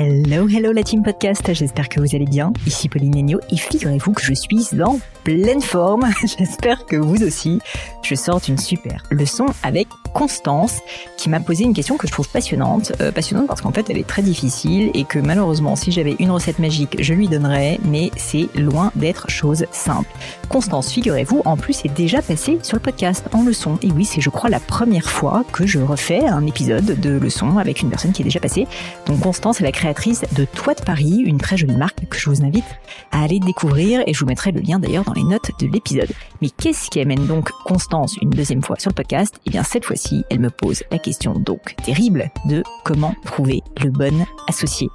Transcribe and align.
Hello, 0.00 0.46
hello 0.46 0.70
la 0.70 0.84
team 0.84 1.02
podcast, 1.02 1.52
j'espère 1.52 1.88
que 1.88 1.98
vous 1.98 2.14
allez 2.14 2.24
bien. 2.24 2.52
Ici 2.68 2.88
Pauline 2.88 3.16
Agneau 3.16 3.40
et 3.50 3.56
figurez-vous 3.56 4.12
que 4.12 4.22
je 4.22 4.32
suis 4.32 4.68
en 4.80 5.00
pleine 5.24 5.60
forme. 5.60 6.06
j'espère 6.38 6.86
que 6.86 6.94
vous 6.94 7.20
aussi. 7.24 7.58
Je 8.04 8.14
sors 8.14 8.40
une 8.48 8.58
super 8.58 9.02
leçon 9.10 9.46
avec 9.64 9.88
Constance 10.14 10.78
qui 11.16 11.28
m'a 11.28 11.40
posé 11.40 11.64
une 11.64 11.74
question 11.74 11.96
que 11.96 12.06
je 12.06 12.12
trouve 12.12 12.28
passionnante. 12.28 12.92
Euh, 13.00 13.10
passionnante 13.10 13.48
parce 13.48 13.60
qu'en 13.60 13.72
fait 13.72 13.90
elle 13.90 13.98
est 13.98 14.06
très 14.06 14.22
difficile 14.22 14.92
et 14.94 15.02
que 15.02 15.18
malheureusement 15.18 15.74
si 15.74 15.90
j'avais 15.90 16.14
une 16.20 16.30
recette 16.30 16.60
magique 16.60 17.02
je 17.02 17.12
lui 17.12 17.26
donnerais 17.26 17.80
mais 17.84 18.12
c'est 18.16 18.48
loin 18.54 18.92
d'être 18.94 19.28
chose 19.28 19.66
simple. 19.72 20.08
Constance, 20.48 20.92
figurez-vous, 20.92 21.42
en 21.44 21.56
plus 21.56 21.84
est 21.84 21.94
déjà 21.94 22.22
passée 22.22 22.58
sur 22.62 22.76
le 22.76 22.82
podcast 22.82 23.26
en 23.32 23.42
leçon. 23.42 23.78
Et 23.82 23.90
oui, 23.90 24.04
c'est 24.04 24.20
je 24.20 24.30
crois 24.30 24.48
la 24.48 24.60
première 24.60 25.10
fois 25.10 25.44
que 25.52 25.66
je 25.66 25.80
refais 25.80 26.24
un 26.24 26.46
épisode 26.46 27.00
de 27.00 27.18
leçon 27.18 27.58
avec 27.58 27.82
une 27.82 27.90
personne 27.90 28.12
qui 28.12 28.22
est 28.22 28.24
déjà 28.24 28.40
passée. 28.40 28.68
Donc 29.06 29.20
Constance 29.20 29.60
est 29.60 29.64
la 29.64 29.72
de 29.88 30.44
Toi 30.44 30.74
de 30.74 30.82
Paris, 30.82 31.22
une 31.24 31.38
très 31.38 31.56
jolie 31.56 31.76
marque 31.76 32.06
que 32.10 32.18
je 32.18 32.28
vous 32.28 32.44
invite 32.44 32.64
à 33.10 33.22
aller 33.22 33.40
découvrir 33.40 34.02
et 34.06 34.12
je 34.12 34.20
vous 34.20 34.26
mettrai 34.26 34.52
le 34.52 34.60
lien 34.60 34.78
d'ailleurs 34.78 35.04
dans 35.04 35.14
les 35.14 35.22
notes 35.22 35.50
de 35.60 35.66
l'épisode. 35.66 36.10
Mais 36.42 36.50
qu'est-ce 36.50 36.90
qui 36.90 37.00
amène 37.00 37.26
donc 37.26 37.50
Constance 37.64 38.18
une 38.20 38.28
deuxième 38.28 38.62
fois 38.62 38.76
sur 38.78 38.90
le 38.90 38.94
podcast? 38.94 39.40
Eh 39.46 39.50
bien 39.50 39.62
cette 39.62 39.86
fois-ci, 39.86 40.24
elle 40.28 40.40
me 40.40 40.50
pose 40.50 40.82
la 40.90 40.98
question 40.98 41.32
donc 41.32 41.74
terrible 41.82 42.30
de 42.44 42.62
comment 42.84 43.14
trouver 43.24 43.62
le 43.82 43.90
bon 43.90 44.26
associé. 44.46 44.88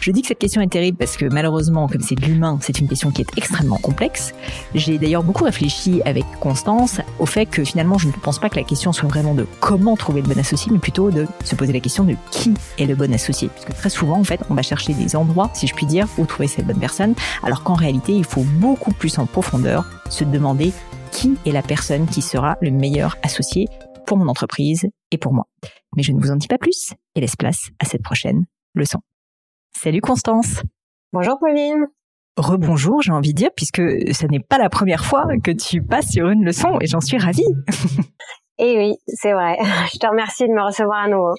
Je 0.00 0.10
dis 0.10 0.22
que 0.22 0.28
cette 0.28 0.40
question 0.40 0.60
est 0.62 0.68
terrible 0.68 0.98
parce 0.98 1.16
que 1.16 1.26
malheureusement, 1.26 1.86
comme 1.86 2.00
c'est 2.00 2.16
de 2.16 2.24
l'humain, 2.26 2.58
c'est 2.60 2.80
une 2.80 2.88
question 2.88 3.12
qui 3.12 3.22
est 3.22 3.38
extrêmement 3.38 3.78
complexe. 3.78 4.34
J'ai 4.74 4.98
d'ailleurs 4.98 5.22
beaucoup 5.22 5.44
réfléchi 5.44 6.02
avec 6.04 6.24
Constance 6.40 7.00
au 7.20 7.26
fait 7.26 7.46
que 7.46 7.62
finalement, 7.62 7.98
je 7.98 8.08
ne 8.08 8.12
pense 8.12 8.40
pas 8.40 8.48
que 8.48 8.56
la 8.56 8.64
question 8.64 8.92
soit 8.92 9.08
vraiment 9.08 9.34
de 9.34 9.46
comment 9.60 9.96
trouver 9.96 10.22
le 10.22 10.28
bon 10.28 10.40
associé, 10.40 10.72
mais 10.72 10.80
plutôt 10.80 11.12
de 11.12 11.26
se 11.44 11.54
poser 11.54 11.72
la 11.72 11.80
question 11.80 12.02
de 12.02 12.16
qui 12.32 12.52
est 12.78 12.86
le 12.86 12.96
bon 12.96 13.14
associé. 13.14 13.48
Parce 13.48 13.64
que 13.64 13.72
très 13.72 13.90
souvent, 13.90 14.18
en 14.18 14.24
fait, 14.24 14.39
on 14.48 14.54
va 14.54 14.62
chercher 14.62 14.94
des 14.94 15.16
endroits, 15.16 15.50
si 15.54 15.66
je 15.66 15.74
puis 15.74 15.86
dire, 15.86 16.06
où 16.18 16.26
trouver 16.26 16.48
cette 16.48 16.66
bonne 16.66 16.78
personne, 16.78 17.14
alors 17.42 17.62
qu'en 17.62 17.74
réalité, 17.74 18.12
il 18.12 18.24
faut 18.24 18.44
beaucoup 18.58 18.92
plus 18.92 19.18
en 19.18 19.26
profondeur 19.26 19.84
se 20.08 20.24
demander 20.24 20.72
qui 21.12 21.36
est 21.44 21.52
la 21.52 21.62
personne 21.62 22.06
qui 22.06 22.22
sera 22.22 22.56
le 22.60 22.70
meilleur 22.70 23.16
associé 23.22 23.68
pour 24.06 24.16
mon 24.16 24.28
entreprise 24.28 24.88
et 25.10 25.18
pour 25.18 25.32
moi. 25.32 25.46
Mais 25.96 26.02
je 26.02 26.12
ne 26.12 26.20
vous 26.20 26.30
en 26.30 26.36
dis 26.36 26.48
pas 26.48 26.58
plus 26.58 26.94
et 27.14 27.20
laisse 27.20 27.36
place 27.36 27.70
à 27.78 27.84
cette 27.84 28.02
prochaine 28.02 28.44
leçon. 28.74 29.00
Salut 29.76 30.00
Constance. 30.00 30.62
Bonjour 31.12 31.38
Pauline. 31.38 31.86
Rebonjour, 32.36 33.02
j'ai 33.02 33.12
envie 33.12 33.34
de 33.34 33.38
dire, 33.38 33.50
puisque 33.54 33.80
ce 33.80 34.26
n'est 34.26 34.40
pas 34.40 34.58
la 34.58 34.70
première 34.70 35.04
fois 35.04 35.26
que 35.42 35.50
tu 35.50 35.82
passes 35.82 36.10
sur 36.10 36.28
une 36.28 36.44
leçon 36.44 36.78
et 36.80 36.86
j'en 36.86 37.00
suis 37.00 37.18
ravie. 37.18 37.44
Eh 38.62 38.76
oui, 38.76 38.94
c'est 39.06 39.32
vrai. 39.32 39.56
Je 39.92 39.98
te 39.98 40.06
remercie 40.06 40.46
de 40.46 40.52
me 40.52 40.62
recevoir 40.62 41.04
à 41.04 41.08
nouveau. 41.08 41.34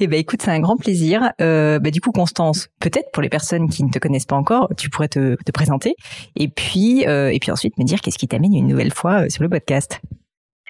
Eh 0.00 0.08
ben 0.08 0.18
écoute, 0.18 0.42
c'est 0.42 0.50
un 0.50 0.58
grand 0.58 0.76
plaisir. 0.76 1.30
Euh, 1.40 1.78
bah, 1.78 1.90
du 1.90 2.00
coup, 2.00 2.10
Constance, 2.10 2.68
peut-être 2.80 3.12
pour 3.12 3.22
les 3.22 3.28
personnes 3.28 3.68
qui 3.68 3.84
ne 3.84 3.90
te 3.90 4.00
connaissent 4.00 4.26
pas 4.26 4.34
encore, 4.34 4.68
tu 4.76 4.90
pourrais 4.90 5.08
te, 5.08 5.36
te 5.36 5.52
présenter 5.52 5.94
et 6.34 6.48
puis 6.48 7.06
euh, 7.06 7.30
et 7.30 7.38
puis 7.38 7.52
ensuite 7.52 7.78
me 7.78 7.84
dire 7.84 8.00
qu'est-ce 8.00 8.18
qui 8.18 8.26
t'amène 8.26 8.54
une 8.54 8.66
nouvelle 8.66 8.92
fois 8.92 9.24
euh, 9.24 9.28
sur 9.28 9.44
le 9.44 9.48
podcast. 9.48 10.00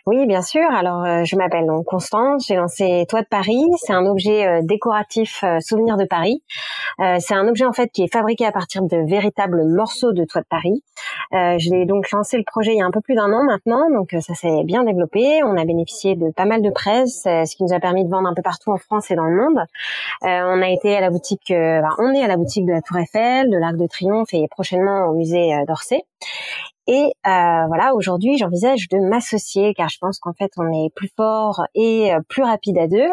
Oui, 0.06 0.26
bien 0.26 0.42
sûr. 0.42 0.70
Alors, 0.70 1.02
euh, 1.02 1.24
je 1.24 1.34
m'appelle 1.34 1.64
donc 1.66 1.86
Constance. 1.86 2.44
J'ai 2.46 2.56
lancé 2.56 3.06
Toit 3.08 3.22
de 3.22 3.26
Paris. 3.26 3.64
C'est 3.78 3.94
un 3.94 4.04
objet 4.04 4.46
euh, 4.46 4.60
décoratif 4.62 5.42
euh, 5.44 5.60
souvenir 5.60 5.96
de 5.96 6.04
Paris. 6.04 6.42
c'est 6.98 7.34
un 7.34 7.48
objet 7.48 7.64
en 7.64 7.72
fait 7.72 7.88
qui 7.88 8.02
est 8.04 8.12
fabriqué 8.12 8.44
à 8.44 8.52
partir 8.52 8.82
de 8.82 8.98
véritables 9.08 9.64
morceaux 9.64 10.12
de 10.12 10.24
Toit 10.24 10.42
de 10.42 10.46
Paris. 10.46 10.82
je 11.32 11.70
l'ai 11.70 11.86
donc 11.86 12.10
lancé 12.12 12.36
le 12.36 12.44
projet 12.44 12.72
il 12.72 12.78
y 12.78 12.82
a 12.82 12.86
un 12.86 12.90
peu 12.92 13.00
plus 13.00 13.14
d'un 13.16 13.32
an 13.32 13.42
maintenant, 13.42 13.90
donc 13.90 14.14
ça 14.20 14.34
s'est 14.34 14.62
bien 14.64 14.84
développé. 14.84 15.42
On 15.42 15.56
a 15.56 15.64
bénéficié 15.64 16.14
de 16.14 16.30
pas 16.30 16.44
mal 16.44 16.62
de 16.62 16.70
presse, 16.70 17.22
ce 17.24 17.56
qui 17.56 17.64
nous 17.64 17.72
a 17.72 17.80
permis 17.80 18.04
de 18.04 18.10
vendre 18.10 18.28
un 18.28 18.34
peu 18.34 18.42
partout 18.42 18.70
en 18.70 18.76
France 18.76 19.10
et 19.10 19.16
dans 19.16 19.24
le 19.24 19.34
monde. 19.34 19.58
on 20.22 20.62
a 20.62 20.68
été 20.68 20.96
à 20.96 21.00
la 21.00 21.10
boutique, 21.10 21.52
on 21.52 22.12
est 22.12 22.22
à 22.22 22.28
la 22.28 22.36
boutique 22.36 22.66
de 22.66 22.72
la 22.72 22.82
Tour 22.82 22.98
Eiffel, 22.98 23.50
de 23.50 23.56
l'Arc 23.56 23.76
de 23.76 23.86
Triomphe 23.86 24.32
et 24.32 24.46
prochainement 24.48 25.06
au 25.06 25.14
musée 25.14 25.50
d'Orsay. 25.66 26.04
Et 26.86 27.12
euh, 27.26 27.66
voilà, 27.66 27.94
aujourd'hui, 27.94 28.36
j'envisage 28.36 28.88
de 28.88 28.98
m'associer 28.98 29.72
car 29.74 29.88
je 29.88 29.98
pense 29.98 30.18
qu'en 30.18 30.34
fait, 30.34 30.50
on 30.58 30.70
est 30.70 30.90
plus 30.94 31.10
fort 31.16 31.62
et 31.74 32.14
euh, 32.14 32.20
plus 32.28 32.42
rapide 32.42 32.78
à 32.78 32.86
deux. 32.86 33.08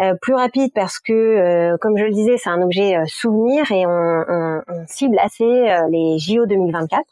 Euh, 0.00 0.14
plus 0.20 0.34
rapide 0.34 0.72
parce 0.74 0.98
que, 0.98 1.76
comme 1.80 1.96
je 1.98 2.04
le 2.04 2.12
disais, 2.12 2.36
c'est 2.38 2.50
un 2.50 2.62
objet 2.62 2.96
souvenir 3.06 3.70
et 3.70 3.86
on, 3.86 3.90
on, 3.90 4.62
on 4.68 4.86
cible 4.86 5.18
assez 5.18 5.44
les 5.90 6.18
JO 6.18 6.46
2024. 6.46 7.02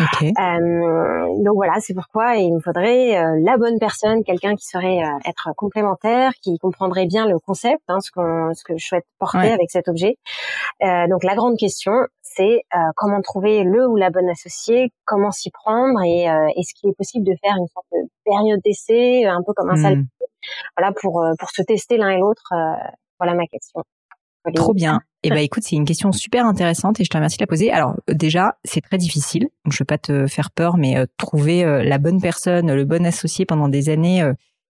Okay. 0.00 0.32
donc 0.32 1.54
voilà, 1.54 1.74
c'est 1.80 1.94
pourquoi 1.94 2.36
il 2.36 2.54
me 2.54 2.60
faudrait 2.60 3.20
la 3.40 3.56
bonne 3.56 3.78
personne, 3.78 4.24
quelqu'un 4.24 4.54
qui 4.54 4.66
saurait 4.66 5.00
être 5.24 5.50
complémentaire, 5.56 6.32
qui 6.42 6.58
comprendrait 6.58 7.06
bien 7.06 7.26
le 7.26 7.38
concept, 7.38 7.82
hein, 7.88 7.98
ce, 8.00 8.10
ce 8.10 8.64
que 8.64 8.76
je 8.76 8.86
souhaite 8.86 9.06
porter 9.18 9.52
avec 9.52 9.70
cet 9.70 9.88
objet. 9.88 10.16
donc 10.80 11.24
la 11.24 11.34
grande 11.34 11.56
question, 11.56 11.92
c'est 12.38 12.62
euh, 12.74 12.78
comment 12.96 13.20
trouver 13.20 13.64
le 13.64 13.88
ou 13.88 13.96
la 13.96 14.10
bonne 14.10 14.28
associée, 14.28 14.92
comment 15.04 15.30
s'y 15.30 15.50
prendre 15.50 16.00
et 16.02 16.30
euh, 16.30 16.48
est-ce 16.56 16.74
qu'il 16.74 16.90
est 16.90 16.96
possible 16.96 17.26
de 17.26 17.34
faire 17.42 17.54
une 17.56 17.66
sorte 17.68 17.86
de 17.92 18.08
période 18.24 18.60
d'essai, 18.64 19.24
un 19.24 19.42
peu 19.44 19.52
comme 19.54 19.70
un 19.70 19.96
mmh. 19.96 20.06
voilà 20.76 20.92
pour 20.92 21.22
euh, 21.22 21.32
pour 21.38 21.50
se 21.50 21.62
tester 21.62 21.96
l'un 21.96 22.10
et 22.10 22.18
l'autre. 22.18 22.52
voilà 23.18 23.34
ma 23.34 23.46
question. 23.46 23.82
Trop 24.54 24.74
bien. 24.74 25.00
Eh 25.24 25.30
ben 25.30 25.38
écoute, 25.38 25.64
c'est 25.64 25.74
une 25.74 25.84
question 25.84 26.12
super 26.12 26.46
intéressante 26.46 27.00
et 27.00 27.04
je 27.04 27.10
te 27.10 27.16
remercie 27.16 27.38
de 27.38 27.42
la 27.42 27.48
poser. 27.48 27.72
Alors 27.72 27.96
déjà, 28.06 28.56
c'est 28.62 28.80
très 28.80 28.98
difficile, 28.98 29.48
donc 29.64 29.72
je 29.72 29.78
veux 29.80 29.84
pas 29.84 29.98
te 29.98 30.28
faire 30.28 30.52
peur, 30.52 30.76
mais 30.76 30.94
trouver 31.16 31.64
la 31.82 31.98
bonne 31.98 32.20
personne, 32.20 32.72
le 32.72 32.84
bon 32.84 33.04
associé 33.04 33.44
pendant 33.44 33.68
des 33.68 33.88
années. 33.88 34.22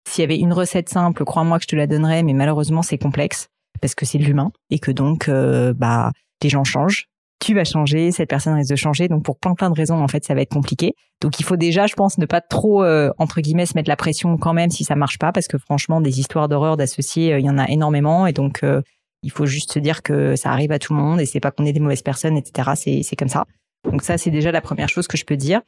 S'il 0.08 0.22
y 0.22 0.24
avait 0.24 0.38
une 0.38 0.54
recette 0.54 0.88
simple, 0.88 1.22
crois-moi 1.26 1.58
que 1.58 1.64
je 1.64 1.68
te 1.68 1.76
la 1.76 1.86
donnerais, 1.86 2.22
mais 2.22 2.32
malheureusement 2.32 2.80
c'est 2.80 2.96
complexe 2.96 3.48
parce 3.82 3.94
que 3.94 4.06
c'est 4.06 4.16
de 4.16 4.24
l'humain 4.24 4.50
et 4.70 4.78
que 4.78 4.90
donc 4.90 5.28
bah 5.76 6.12
les 6.42 6.48
gens 6.48 6.64
changent, 6.64 7.10
tu 7.40 7.54
vas 7.54 7.64
changer, 7.64 8.10
cette 8.10 8.28
personne 8.28 8.54
risque 8.54 8.70
de 8.70 8.76
changer. 8.76 9.08
Donc 9.08 9.22
pour 9.22 9.38
plein 9.38 9.54
plein 9.54 9.70
de 9.70 9.74
raisons, 9.74 10.02
en 10.02 10.08
fait, 10.08 10.24
ça 10.24 10.34
va 10.34 10.40
être 10.40 10.52
compliqué. 10.52 10.94
Donc 11.20 11.40
il 11.40 11.44
faut 11.44 11.56
déjà, 11.56 11.86
je 11.86 11.94
pense, 11.94 12.18
ne 12.18 12.26
pas 12.26 12.40
trop 12.40 12.82
euh, 12.82 13.10
entre 13.18 13.40
guillemets 13.40 13.66
se 13.66 13.74
mettre 13.74 13.88
la 13.88 13.96
pression 13.96 14.36
quand 14.36 14.52
même 14.52 14.70
si 14.70 14.84
ça 14.84 14.96
marche 14.96 15.18
pas, 15.18 15.32
parce 15.32 15.48
que 15.48 15.58
franchement, 15.58 16.00
des 16.00 16.20
histoires 16.20 16.48
d'horreur 16.48 16.76
d'associés, 16.76 17.34
euh, 17.34 17.38
il 17.38 17.46
y 17.46 17.50
en 17.50 17.58
a 17.58 17.68
énormément, 17.68 18.26
et 18.26 18.32
donc 18.32 18.62
euh, 18.62 18.82
il 19.22 19.30
faut 19.30 19.46
juste 19.46 19.72
se 19.72 19.78
dire 19.78 20.02
que 20.02 20.36
ça 20.36 20.50
arrive 20.50 20.72
à 20.72 20.78
tout 20.78 20.94
le 20.94 21.00
monde 21.00 21.20
et 21.20 21.26
c'est 21.26 21.40
pas 21.40 21.50
qu'on 21.50 21.64
est 21.64 21.72
des 21.72 21.80
mauvaises 21.80 22.02
personnes, 22.02 22.36
etc. 22.36 23.02
C'est 23.04 23.16
comme 23.16 23.28
ça. 23.28 23.44
Donc 23.84 24.02
ça, 24.02 24.18
c'est 24.18 24.30
déjà 24.30 24.52
la 24.52 24.60
première 24.60 24.88
chose 24.88 25.06
que 25.06 25.16
je 25.16 25.24
peux 25.24 25.36
dire. 25.36 25.60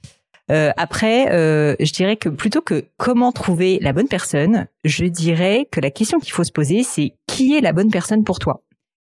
après, 0.49 1.27
je 1.81 1.93
dirais 1.93 2.17
que 2.17 2.29
plutôt 2.29 2.61
que 2.61 2.85
comment 2.97 3.33
trouver 3.33 3.79
la 3.81 3.93
bonne 3.93 4.09
personne, 4.09 4.67
je 4.85 5.05
dirais 5.05 5.69
que 5.71 5.81
la 5.81 5.91
question 5.91 6.19
qu'il 6.19 6.33
faut 6.33 6.45
se 6.45 6.53
poser, 6.53 6.83
c'est 6.83 7.15
qui 7.27 7.57
est 7.57 7.61
la 7.61 7.73
bonne 7.73 7.91
personne 7.91 8.25
pour 8.25 8.39
toi? 8.39 8.63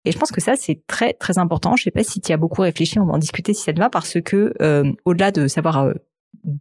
Et 0.05 0.11
je 0.11 0.17
pense 0.17 0.31
que 0.31 0.41
ça, 0.41 0.55
c'est 0.55 0.85
très, 0.87 1.13
très 1.13 1.37
important. 1.37 1.75
Je 1.75 1.83
sais 1.83 1.91
pas 1.91 2.03
si 2.03 2.19
tu 2.19 2.31
as 2.33 2.37
beaucoup 2.37 2.61
réfléchi, 2.61 2.99
on 2.99 3.05
va 3.05 3.13
en 3.13 3.17
discuter 3.17 3.53
si 3.53 3.63
ça 3.63 3.73
te 3.73 3.79
va, 3.79 3.89
parce 3.89 4.19
que 4.21 4.53
euh, 4.61 4.91
au-delà 5.05 5.31
de 5.31 5.47
savoir 5.47 5.83
euh, 5.83 5.93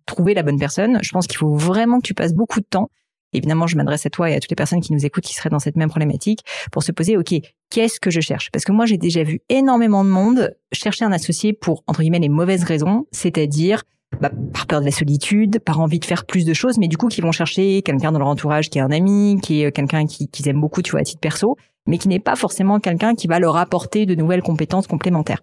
trouver 0.06 0.34
la 0.34 0.42
bonne 0.42 0.58
personne, 0.58 0.98
je 1.02 1.10
pense 1.10 1.26
qu'il 1.26 1.38
faut 1.38 1.54
vraiment 1.54 1.98
que 1.98 2.06
tu 2.06 2.14
passes 2.14 2.34
beaucoup 2.34 2.60
de 2.60 2.66
temps. 2.66 2.90
Évidemment, 3.32 3.66
je 3.66 3.76
m'adresse 3.76 4.06
à 4.06 4.10
toi 4.10 4.30
et 4.30 4.34
à 4.34 4.40
toutes 4.40 4.50
les 4.50 4.56
personnes 4.56 4.80
qui 4.80 4.92
nous 4.92 5.04
écoutent 5.06 5.24
qui 5.24 5.34
seraient 5.34 5.50
dans 5.50 5.58
cette 5.58 5.76
même 5.76 5.88
problématique 5.88 6.40
pour 6.70 6.82
se 6.82 6.92
poser, 6.92 7.16
OK, 7.16 7.34
qu'est-ce 7.70 8.00
que 8.00 8.10
je 8.10 8.20
cherche? 8.20 8.50
Parce 8.50 8.64
que 8.64 8.72
moi, 8.72 8.86
j'ai 8.86 8.98
déjà 8.98 9.22
vu 9.22 9.40
énormément 9.48 10.04
de 10.04 10.10
monde 10.10 10.54
chercher 10.72 11.04
un 11.04 11.12
associé 11.12 11.52
pour, 11.52 11.82
entre 11.86 12.02
guillemets, 12.02 12.18
les 12.18 12.28
mauvaises 12.28 12.64
raisons, 12.64 13.06
c'est-à-dire 13.12 13.82
bah, 14.20 14.30
par 14.52 14.66
peur 14.66 14.80
de 14.80 14.84
la 14.84 14.90
solitude, 14.90 15.58
par 15.58 15.80
envie 15.80 15.98
de 15.98 16.04
faire 16.04 16.26
plus 16.26 16.44
de 16.44 16.52
choses, 16.52 16.78
mais 16.78 16.88
du 16.88 16.96
coup, 16.96 17.08
qui 17.08 17.20
vont 17.20 17.32
chercher 17.32 17.82
quelqu'un 17.82 18.12
dans 18.12 18.18
leur 18.18 18.28
entourage 18.28 18.68
qui 18.68 18.78
est 18.78 18.82
un 18.82 18.90
ami, 18.90 19.38
qui 19.42 19.62
est 19.62 19.72
quelqu'un 19.72 20.06
qui 20.06 20.28
qu'ils 20.28 20.48
aiment 20.48 20.60
beaucoup, 20.60 20.82
tu 20.82 20.90
vois, 20.90 21.00
à 21.00 21.04
titre 21.04 21.20
perso, 21.20 21.56
mais 21.86 21.98
qui 21.98 22.08
n'est 22.08 22.20
pas 22.20 22.36
forcément 22.36 22.78
quelqu'un 22.78 23.14
qui 23.14 23.26
va 23.26 23.38
leur 23.38 23.56
apporter 23.56 24.06
de 24.06 24.14
nouvelles 24.14 24.42
compétences 24.42 24.86
complémentaires. 24.86 25.42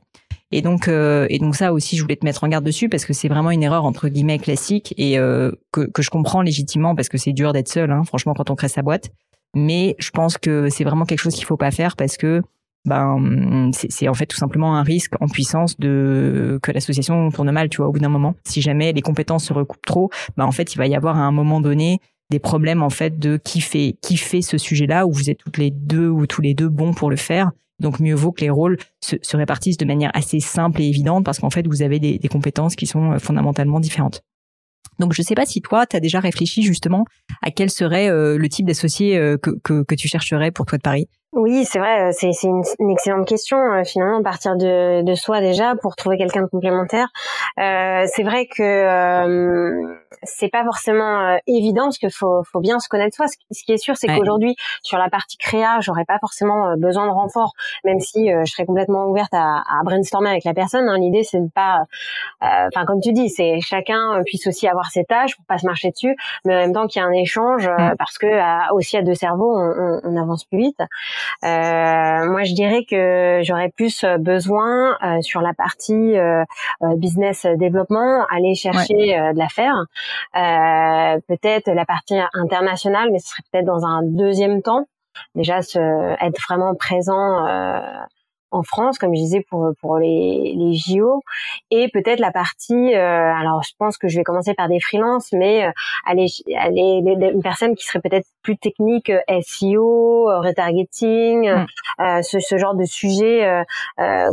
Et 0.51 0.62
donc, 0.62 0.88
euh, 0.88 1.28
et 1.30 1.38
donc 1.38 1.56
ça 1.56 1.74
aussi, 1.74 1.96
je 1.96 2.01
voulais 2.01 2.16
te 2.16 2.25
mettre 2.25 2.44
en 2.44 2.48
garde 2.48 2.66
dessus 2.66 2.90
parce 2.90 3.06
que 3.06 3.13
c'est 3.13 3.28
vraiment 3.28 3.51
une 3.51 3.62
erreur 3.62 3.86
entre 3.86 4.10
guillemets 4.10 4.40
classique 4.40 4.94
et 4.98 5.19
euh, 5.19 5.51
que, 5.72 5.81
que 5.81 6.01
je 6.01 6.10
comprends 6.10 6.42
légitimement 6.42 6.96
parce 6.96 7.07
que 7.07 7.18
c'est 7.18 7.34
dur 7.34 7.54
d'être 7.54 7.68
seul, 7.68 7.92
hein, 7.92 8.04
franchement, 8.04 8.34
quand 8.34 8.50
on 8.50 8.56
crée 8.56 8.68
sa 8.68 8.81
boîte. 8.81 9.12
Mais 9.56 9.96
je 10.00 10.10
pense 10.10 10.38
que 10.38 10.69
c'est 10.69 10.84
vraiment 10.84 11.06
quelque 11.06 11.19
chose 11.19 11.36
qu'il 11.36 11.46
faut 11.46 11.57
pas 11.57 11.72
faire 11.72 11.96
parce 11.96 12.18
que 12.18 12.42
ben 12.86 13.72
c'est 13.74 14.07
en 14.07 14.13
fait 14.13 14.25
tout 14.25 14.38
simplement 14.38 14.78
un 14.78 14.84
risque 14.84 15.13
en 15.19 15.28
puissance 15.28 15.78
de 15.80 16.60
que 16.63 16.72
l'association 16.72 17.30
tourne 17.30 17.51
mal, 17.51 17.69
tu 17.69 17.78
vois, 17.78 17.88
au 17.88 17.92
bout 17.92 18.00
d'un 18.00 18.10
moment. 18.10 18.36
Si 18.46 18.62
jamais 18.62 18.94
les 18.94 19.01
compétences 19.01 19.46
se 19.46 19.54
recoupent 19.54 19.86
trop, 19.86 20.10
ben 20.38 20.46
en 20.46 20.51
fait, 20.51 20.74
il 20.74 20.78
va 20.78 20.88
y 20.88 20.96
avoir 20.96 21.18
à 21.18 21.22
un 21.22 21.31
moment 21.31 21.62
donné 21.62 22.00
des 22.30 22.40
problèmes 22.40 22.84
en 22.84 22.90
fait 22.90 23.19
de 23.19 23.38
qui 23.38 23.60
fait 23.62 23.98
qui 24.01 24.18
fait 24.18 24.42
ce 24.42 24.57
sujet-là 24.57 25.06
où 25.06 25.12
vous 25.12 25.30
êtes 25.30 25.40
toutes 25.40 25.57
les 25.57 25.72
deux 25.72 26.07
ou 26.07 26.25
tous 26.25 26.42
les 26.42 26.54
deux 26.54 26.69
bons 26.69 26.94
pour 26.94 27.10
le 27.10 27.18
faire. 27.18 27.51
Donc 27.80 28.00
mieux 28.00 28.16
vaut 28.16 28.31
que 28.31 28.42
les 28.42 28.50
rôles 28.50 28.78
se, 29.02 29.16
se 29.22 29.38
répartissent 29.38 29.78
de 29.78 29.86
manière 29.86 30.12
assez 30.14 30.40
simple 30.40 30.81
et 30.81 30.86
évidente 30.86 31.26
parce 31.26 31.40
qu'en 31.40 31.50
fait 31.50 31.68
vous 31.68 31.81
avez 31.81 32.00
des, 32.00 32.20
compétences 32.30 32.76
qui 32.76 32.86
sont 32.86 33.14
euh, 33.14 33.20
fondamentalement 33.20 33.80
différentes. 33.80 34.22
Donc 35.00 35.14
je 35.14 35.22
sais 35.22 35.36
pas 35.36 35.46
si 35.46 35.62
toi 35.62 35.86
tu 35.86 35.96
as 35.96 36.00
déjà 36.00 36.20
réfléchi 36.20 36.62
justement 36.62 37.06
à 37.42 37.52
quel 37.52 37.70
serait 37.70 38.10
euh, 38.10 38.38
le 38.38 38.50
type 38.50 38.66
d'associé 38.66 39.18
euh, 39.18 39.38
que 39.38 39.96
tu 39.96 40.08
chercherais 40.08 40.52
pour 40.52 40.66
toi 40.66 40.78
de 40.78 40.84
Paris. 40.84 41.08
Oui, 41.39 41.63
c'est 41.63 41.80
vrai, 41.80 42.12
c'est 42.12 42.31
une, 42.44 42.63
une, 42.80 42.89
excellente 42.89 43.25
question 43.25 43.57
euh, 43.57 43.86
finalement, 43.86 44.21
partir 44.21 44.57
de, 44.57 45.03
de 45.03 45.15
soi 45.15 45.39
déjà 45.39 45.74
pour 45.81 45.95
trouver 45.95 46.18
quelqu'un 46.18 46.41
de 46.41 46.47
complémentaire. 46.47 47.07
Euh, 47.57 48.06
c'est 48.13 48.24
vrai 48.24 48.45
que 48.45 48.62
euh, 48.62 49.95
c'est 50.24 50.50
pas 50.50 50.65
forcément 50.65 51.21
euh, 51.21 51.38
évident 51.47 51.83
parce 51.86 51.97
qu'il 51.97 52.12
faut, 52.12 52.44
faut 52.44 52.59
bien 52.59 52.80
se 52.80 52.89
connaître 52.89 53.15
soi. 53.15 53.27
Ce 53.27 53.63
qui 53.63 53.71
est 53.71 53.77
sûr, 53.77 53.95
c'est 53.95 54.07
qu'aujourd'hui 54.07 54.57
sur 54.81 54.97
la 54.97 55.09
partie 55.09 55.38
créa, 55.38 55.80
j'aurais 55.80 56.03
pas 56.03 56.19
forcément 56.19 56.75
besoin 56.75 57.06
de 57.06 57.12
renfort, 57.12 57.53
même 57.86 58.01
si 58.01 58.27
je 58.27 58.51
serais 58.51 58.65
complètement 58.65 59.06
ouverte 59.06 59.33
à, 59.33 59.59
à 59.59 59.81
brainstormer 59.86 60.31
avec 60.31 60.44
la 60.44 60.53
personne. 60.53 60.89
Hein. 60.89 60.97
L'idée, 60.97 61.24
c'est 61.24 61.39
de 61.39 61.50
pas, 61.56 61.86
enfin 62.41 62.83
comme 62.86 63.00
tu 63.00 63.13
dis, 63.13 63.30
c'est 63.30 63.62
chacun 63.62 64.21
puisse 64.25 64.45
aussi 64.45 64.68
avoir 64.68 64.91
ses 64.91 65.06
tâches 65.06 65.38
pour 65.38 65.45
pas 65.45 65.57
se 65.57 65.65
marcher 65.65 65.91
dessus, 65.91 66.18
mais 66.44 66.56
en 66.56 66.59
même 66.59 66.74
temps 66.74 66.88
qu'il 66.88 67.01
y 67.01 67.06
a 67.06 67.07
un 67.07 67.13
échange 67.13 67.69
parce 67.97 68.18
que 68.18 68.74
aussi 68.74 68.97
à 68.97 69.03
deux 69.03 69.15
cerveaux, 69.15 69.57
on, 69.57 70.01
on, 70.03 70.15
on 70.15 70.21
avance 70.21 70.44
plus 70.44 70.57
vite. 70.57 70.81
Euh, 71.44 72.30
moi, 72.30 72.44
je 72.44 72.54
dirais 72.54 72.86
que 72.90 73.42
j'aurais 73.44 73.70
plus 73.70 74.06
besoin 74.20 74.98
euh, 75.04 75.22
sur 75.22 75.42
la 75.42 75.54
partie 75.54 76.18
euh, 76.18 76.44
business 76.96 77.46
développement, 77.58 78.26
aller 78.30 78.56
chercher 78.56 78.94
de 78.94 79.38
l'affaire. 79.38 79.86
peut-être 81.28 81.70
la 81.72 81.86
partie 81.86 82.20
internationale, 82.34 83.10
mais 83.12 83.20
ce 83.20 83.30
serait 83.30 83.44
peut-être 83.52 83.66
dans 83.66 83.86
un 83.86 84.02
deuxième 84.04 84.62
temps. 84.62 84.88
Déjà, 85.36 85.62
se, 85.62 85.80
être 86.24 86.40
vraiment 86.48 86.76
présent 86.76 87.46
en 88.51 88.63
France, 88.63 88.98
comme 88.98 89.13
je 89.13 89.19
disais 89.19 89.42
pour 89.42 89.72
pour 89.80 89.98
les, 89.98 90.54
les 90.56 90.74
JO, 90.74 91.22
et 91.72 91.88
peut-être 91.90 92.19
la 92.19 92.31
partie. 92.31 92.96
Euh, 92.96 93.34
alors, 93.34 93.63
je 93.63 93.74
pense 93.78 93.98
que 93.98 94.07
je 94.07 94.18
vais 94.18 94.24
commencer 94.24 94.54
par 94.54 94.68
des 94.68 94.80
freelances, 94.80 95.31
mais 95.34 95.66
euh, 95.66 95.72
aller 96.06 96.28
aller 96.57 97.01
une 97.34 97.44
personne 97.44 97.75
qui 97.75 97.86
serait 97.86 98.01
peut-être 98.01 98.28
plus 98.42 98.57
technique, 98.57 99.10
euh, 99.10 99.42
SEO, 99.42 100.25
retargeting, 100.42 101.50
mm. 101.50 102.24
ce, 102.24 102.40
ce, 102.40 102.57
genre 102.57 102.75
de 102.75 102.86
sujet 102.86 103.63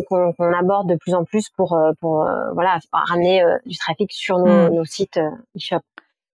qu'on 0.09 0.53
aborde 0.53 0.89
de 0.89 0.97
plus 0.97 1.15
en 1.15 1.25
plus 1.25 1.49
pour 1.51 1.79
pour 2.01 2.29
voilà 2.55 2.79
ramener 2.93 3.45
du 3.67 3.77
trafic 3.77 4.13
sur 4.13 4.39
nos, 4.39 4.71
mm. 4.71 4.75
nos 4.75 4.85
sites 4.85 5.21
e-shop. 5.57 5.81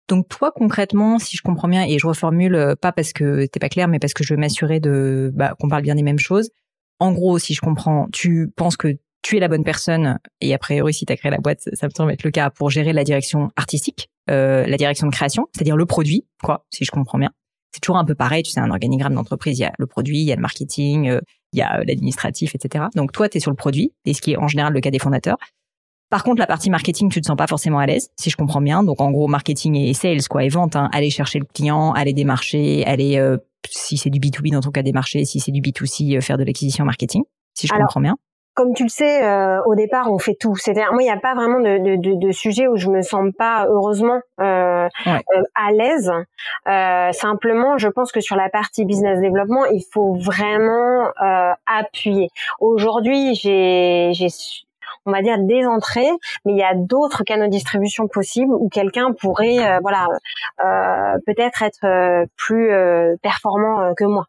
Donc 0.09 0.29
toi 0.29 0.53
concrètement, 0.55 1.19
si 1.19 1.37
je 1.37 1.43
comprends 1.43 1.69
bien 1.69 1.85
et 1.85 1.99
je 1.99 2.07
reformule 2.07 2.77
pas 2.81 2.93
parce 2.93 3.13
que 3.13 3.47
t'es 3.47 3.61
pas 3.61 3.69
clair, 3.69 3.89
mais 3.89 3.99
parce 3.99 4.15
que 4.15 4.25
je 4.25 4.35
veux 4.35 4.41
m'assurer 4.41 4.81
de 4.81 5.31
bah, 5.35 5.55
qu'on 5.59 5.69
parle 5.69 5.83
bien 5.83 5.95
des 5.95 6.03
mêmes 6.03 6.19
choses 6.19 6.51
en 7.03 7.11
gros, 7.11 7.39
si 7.39 7.53
je 7.53 7.61
comprends, 7.61 8.07
tu 8.13 8.49
penses 8.57 8.77
que 8.77 8.97
tu 9.23 9.37
es 9.37 9.41
la 9.41 9.49
bonne 9.49 9.65
personne, 9.65 10.19
et 10.41 10.55
a 10.55 10.59
priori, 10.59 10.95
si 10.95 11.05
tu 11.05 11.13
as 11.13 11.17
créé 11.17 11.31
la 11.33 11.39
boîte, 11.39 11.69
ça 11.73 11.87
me 11.87 11.93
semble 11.97 12.13
être 12.13 12.23
le 12.23 12.31
cas, 12.31 12.51
pour 12.51 12.71
gérer 12.71 12.93
la 12.93 13.03
direction 13.03 13.51
artistique, 13.57 14.09
euh, 14.31 14.65
la 14.67 14.77
direction 14.77 15.09
de 15.09 15.13
création, 15.13 15.49
c'est-à-dire 15.53 15.77
le 15.77 15.87
produit, 15.87 16.27
quoi, 16.43 16.65
si 16.71 16.85
je 16.85 16.93
comprends 16.93 17.19
bien. 17.19 17.31
C'est 17.73 17.81
toujours 17.81 17.97
un 17.97 18.05
peu 18.05 18.15
pareil, 18.15 18.45
tu 18.45 18.53
sais, 18.53 18.61
un 18.61 18.71
organigramme 18.71 19.15
d'entreprise, 19.15 19.59
il 19.59 19.63
y 19.63 19.65
a 19.65 19.73
le 19.79 19.87
produit, 19.87 20.21
il 20.21 20.25
y 20.25 20.33
a 20.33 20.37
le 20.37 20.43
marketing, 20.43 21.09
euh, 21.09 21.21
il 21.53 21.59
y 21.59 21.63
a 21.63 21.81
euh, 21.81 21.85
l'administratif, 21.87 22.55
etc. 22.55 22.85
Donc 22.95 23.11
toi, 23.13 23.29
tu 23.29 23.39
es 23.39 23.41
sur 23.41 23.51
le 23.51 23.57
produit, 23.57 23.93
et 24.05 24.15
ce 24.15 24.21
qui 24.21 24.33
est 24.33 24.37
en 24.37 24.47
général 24.47 24.73
le 24.73 24.81
cas 24.81 24.91
des 24.91 25.01
fondateurs. 25.01 25.39
Par 26.09 26.23
contre, 26.23 26.39
la 26.39 26.47
partie 26.47 26.71
marketing, 26.71 27.09
tu 27.09 27.21
te 27.21 27.27
sens 27.27 27.37
pas 27.37 27.47
forcément 27.49 27.79
à 27.79 27.87
l'aise, 27.87 28.11
si 28.21 28.31
je 28.31 28.37
comprends 28.37 28.61
bien. 28.61 28.85
Donc 28.85 29.01
en 29.01 29.11
gros, 29.11 29.27
marketing 29.27 29.75
et 29.77 29.95
sales, 29.95 30.29
quoi, 30.29 30.45
et 30.45 30.49
vente, 30.49 30.77
hein, 30.77 30.89
aller 30.93 31.11
chercher 31.11 31.41
le 31.41 31.47
client, 31.47 31.93
aller 31.93 32.13
démarcher, 32.13 32.85
aller 32.85 33.19
si 33.69 33.97
c'est 33.97 34.11
du 34.11 34.21
B2B 34.21 34.53
dans 34.53 34.61
ton 34.61 34.71
cas 34.71 34.83
des 34.83 34.93
marchés, 34.93 35.25
si 35.25 35.41
c'est 35.41 35.53
du 35.53 35.61
B2C, 35.61 36.17
euh, 36.17 36.21
faire 36.21 36.39
de 36.39 36.45
l'acquisition 36.45 36.85
marketing, 36.85 37.23
si 37.55 37.67
je 37.67 37.75
comprends 37.75 38.01
bien 38.01 38.17
comme 38.55 38.75
tu 38.75 38.83
le 38.83 38.89
sais, 38.89 39.25
euh, 39.25 39.61
au 39.67 39.75
départ, 39.75 40.13
on 40.13 40.19
fait 40.19 40.37
tout. 40.39 40.57
C'est-à-dire, 40.57 40.93
moi, 40.93 41.03
il 41.03 41.07
n'y 41.07 41.11
a 41.11 41.19
pas 41.19 41.35
vraiment 41.35 41.61
de, 41.61 41.79
de, 41.79 41.97
de, 41.97 42.15
de, 42.19 42.33
sujet 42.33 42.69
où 42.69 42.77
je 42.77 42.89
me 42.89 43.01
sens 43.01 43.31
pas, 43.37 43.67
heureusement, 43.69 44.21
euh, 44.41 44.89
euh, 45.07 45.43
à 45.55 45.73
l'aise. 45.73 46.13
Euh, 46.69 47.13
simplement, 47.13 47.79
je 47.79 47.89
pense 47.89 48.13
que 48.13 48.21
sur 48.21 48.37
la 48.37 48.51
partie 48.51 48.85
business 48.85 49.21
développement, 49.21 49.65
il 49.67 49.83
faut 49.91 50.15
vraiment 50.15 51.11
appuyer. 51.67 52.29
Aujourd'hui, 52.61 53.35
j'ai 53.35 54.13
on 55.07 55.13
va 55.13 55.23
dire 55.23 55.37
des 55.39 55.65
entrées, 55.67 56.11
mais 56.45 56.53
il 56.53 56.59
y 56.59 56.63
a 56.63 56.75
d'autres 56.75 57.25
canaux 57.25 57.47
de 57.47 57.51
distribution 57.51 58.09
possibles 58.09 58.53
où 58.53 58.69
quelqu'un 58.69 59.13
pourrait, 59.13 59.59
euh, 59.59 59.79
voilà, 59.83 60.07
euh, 60.65 61.19
peut-être 61.27 61.63
être 61.63 61.85
euh, 61.85 62.27
plus 62.37 62.71
performant 63.23 63.95
que 63.95 64.05
moi, 64.05 64.27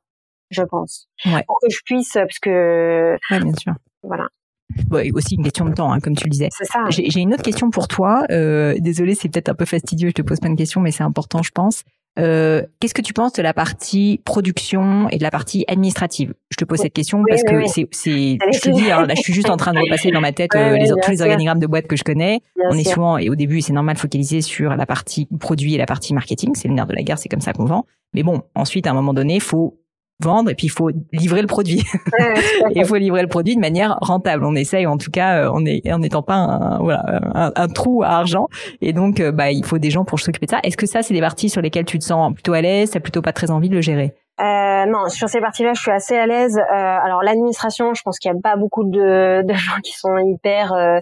je 0.49 0.63
pense, 0.63 1.07
pour 1.23 1.59
que 1.61 1.69
je 1.69 1.79
puisse, 1.85 2.13
parce 2.13 2.39
que, 2.39 3.17
ouais, 3.31 3.39
bien 3.39 3.53
sûr, 3.53 3.73
voilà. 4.03 4.27
Ouais, 4.91 5.11
aussi 5.13 5.35
une 5.35 5.43
question 5.43 5.65
de 5.65 5.73
temps, 5.73 5.91
hein, 5.91 5.99
comme 5.99 6.15
tu 6.15 6.25
le 6.25 6.31
disais. 6.31 6.49
J'ai 6.89 7.19
une 7.19 7.33
autre 7.33 7.43
question 7.43 7.69
pour 7.69 7.87
toi. 7.87 8.23
Euh, 8.31 8.75
désolé, 8.79 9.13
c'est 9.15 9.29
peut-être 9.29 9.49
un 9.49 9.53
peu 9.53 9.65
fastidieux, 9.65 10.09
je 10.09 10.13
te 10.13 10.21
pose 10.21 10.39
pas 10.39 10.47
une 10.47 10.55
question, 10.55 10.81
mais 10.81 10.91
c'est 10.91 11.03
important, 11.03 11.43
je 11.43 11.51
pense. 11.51 11.83
Euh, 12.19 12.61
Qu'est-ce 12.79 12.93
que 12.93 13.01
tu 13.01 13.13
penses 13.13 13.33
de 13.33 13.41
la 13.41 13.53
partie 13.53 14.21
production 14.23 15.09
et 15.09 15.17
de 15.17 15.23
la 15.23 15.31
partie 15.31 15.65
administrative? 15.67 16.33
Je 16.51 16.57
te 16.57 16.65
pose 16.65 16.79
cette 16.79 16.93
question 16.93 17.23
parce 17.27 17.43
que 17.43 17.65
c'est, 17.67 17.87
c'est, 17.91 18.37
je 18.51 18.59
te 18.59 18.69
dis, 18.69 18.91
hein, 18.91 19.05
là, 19.07 19.15
je 19.15 19.21
suis 19.21 19.33
juste 19.33 19.49
en 19.49 19.57
train 19.57 19.73
de 19.73 19.79
repasser 19.79 20.11
dans 20.11 20.21
ma 20.21 20.31
tête 20.33 20.55
euh, 20.55 20.77
les, 20.77 20.89
tous 20.89 21.11
les 21.11 21.21
organigrammes 21.21 21.59
de 21.59 21.67
boîtes 21.67 21.87
que 21.87 21.95
je 21.95 22.03
connais. 22.03 22.41
On 22.69 22.77
est 22.77 22.83
souvent, 22.83 23.17
et 23.17 23.29
au 23.29 23.35
début, 23.35 23.61
c'est 23.61 23.73
normal, 23.73 23.97
focalisé 23.97 24.41
sur 24.41 24.75
la 24.75 24.85
partie 24.85 25.27
produit 25.39 25.73
et 25.73 25.77
la 25.77 25.85
partie 25.85 26.13
marketing. 26.13 26.51
C'est 26.55 26.67
le 26.67 26.73
nerf 26.75 26.87
de 26.87 26.93
la 26.93 27.03
guerre, 27.03 27.17
c'est 27.17 27.29
comme 27.29 27.41
ça 27.41 27.53
qu'on 27.53 27.65
vend. 27.65 27.85
Mais 28.13 28.23
bon, 28.23 28.43
ensuite, 28.55 28.85
à 28.87 28.91
un 28.91 28.93
moment 28.93 29.13
donné, 29.13 29.39
faut 29.39 29.79
vendre 30.23 30.49
et 30.49 30.55
puis 30.55 30.67
il 30.67 30.71
faut 30.71 30.89
livrer 31.11 31.41
le 31.41 31.47
produit. 31.47 31.83
il 32.75 32.85
faut 32.85 32.95
livrer 32.95 33.21
le 33.21 33.27
produit 33.27 33.55
de 33.55 33.61
manière 33.61 33.97
rentable. 34.01 34.45
On 34.45 34.55
essaye 34.55 34.87
en 34.87 34.97
tout 34.97 35.11
cas, 35.11 35.43
euh, 35.43 35.51
on 35.53 35.65
est 35.65 35.91
en 35.91 35.99
n'étant 35.99 36.21
pas 36.21 36.35
un, 36.35 36.79
voilà, 36.79 37.03
un, 37.33 37.67
trou 37.67 38.03
à 38.03 38.09
argent. 38.09 38.47
Et 38.81 38.93
donc, 38.93 39.19
euh, 39.19 39.31
bah, 39.31 39.51
il 39.51 39.65
faut 39.65 39.77
des 39.77 39.91
gens 39.91 40.05
pour 40.05 40.19
s'occuper 40.19 40.45
de 40.45 40.51
ça. 40.51 40.59
Est-ce 40.63 40.77
que 40.77 40.85
ça, 40.85 41.01
c'est 41.01 41.13
des 41.13 41.21
parties 41.21 41.49
sur 41.49 41.61
lesquelles 41.61 41.85
tu 41.85 41.99
te 41.99 42.03
sens 42.03 42.33
plutôt 42.33 42.53
à 42.53 42.61
l'aise, 42.61 42.91
t'as 42.91 42.99
plutôt 42.99 43.21
pas 43.21 43.33
très 43.33 43.51
envie 43.51 43.69
de 43.69 43.75
le 43.75 43.81
gérer? 43.81 44.13
Euh, 44.41 44.85
non, 44.87 45.09
sur 45.09 45.29
ces 45.29 45.39
parties-là, 45.39 45.73
je 45.75 45.81
suis 45.81 45.91
assez 45.91 46.17
à 46.17 46.25
l'aise. 46.25 46.57
Euh, 46.57 46.73
alors 46.75 47.21
l'administration, 47.21 47.93
je 47.93 48.01
pense 48.01 48.17
qu'il 48.17 48.31
y 48.31 48.35
a 48.35 48.37
pas 48.41 48.55
beaucoup 48.55 48.83
de, 48.83 49.43
de 49.43 49.53
gens 49.53 49.79
qui 49.83 49.93
sont 49.93 50.17
hyper, 50.17 50.73
euh, 50.73 50.99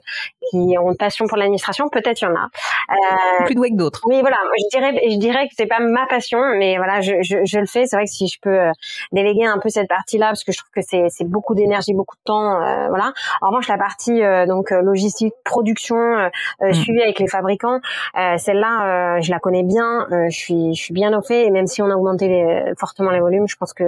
qui 0.50 0.78
ont 0.78 0.92
une 0.92 0.98
passion 0.98 1.28
pour 1.28 1.38
l'administration. 1.38 1.90
Peut-être 1.90 2.22
il 2.22 2.26
y 2.26 2.28
en 2.28 2.36
a. 2.36 2.50
Euh, 2.90 3.46
Plus 3.46 3.56
doué 3.56 3.70
que 3.70 3.76
d'autres. 3.76 4.02
Oui, 4.06 4.22
voilà. 4.22 4.38
Je 4.58 4.78
dirais, 4.78 5.02
je 5.10 5.18
dirais 5.18 5.48
que 5.48 5.54
c'est 5.58 5.68
pas 5.68 5.80
ma 5.80 6.06
passion, 6.08 6.40
mais 6.58 6.78
voilà, 6.78 7.02
je, 7.02 7.14
je, 7.22 7.46
je 7.46 7.60
le 7.60 7.66
fais. 7.66 7.86
C'est 7.86 7.96
vrai 7.96 8.06
que 8.06 8.12
si 8.12 8.28
je 8.28 8.40
peux 8.42 8.60
euh, 8.60 8.72
déléguer 9.12 9.46
un 9.46 9.60
peu 9.60 9.70
cette 9.70 9.88
partie-là, 9.88 10.28
parce 10.28 10.44
que 10.44 10.52
je 10.52 10.58
trouve 10.58 10.72
que 10.72 10.82
c'est, 10.82 11.08
c'est 11.10 11.28
beaucoup 11.28 11.56
d'énergie, 11.56 11.94
beaucoup 11.94 12.16
de 12.16 12.24
temps, 12.26 12.62
euh, 12.62 12.88
voilà. 12.90 13.14
En 13.42 13.50
revanche, 13.50 13.68
la 13.68 13.78
partie 13.78 14.22
donc 14.48 14.72
logistique, 14.72 15.34
production, 15.44 16.30
mm. 16.62 16.74
suivi 16.74 17.02
avec 17.02 17.20
les 17.20 17.28
fabricants, 17.28 17.80
celle-là, 18.16 19.20
je 19.22 19.32
la 19.32 19.40
connais 19.40 19.64
bien. 19.64 20.08
je 20.10 20.36
suis, 20.36 20.74
je 20.76 20.82
suis 20.82 20.94
bien 20.94 21.18
au 21.18 21.22
fait. 21.22 21.46
Et 21.46 21.52
même 21.52 21.68
si 21.68 21.82
on 21.82 21.90
a 21.90 21.96
augmenté 21.96 22.28
les, 22.28 22.74
fortement 22.78 23.12
les 23.12 23.20
volume, 23.20 23.48
je 23.48 23.56
pense 23.56 23.74
que 23.74 23.84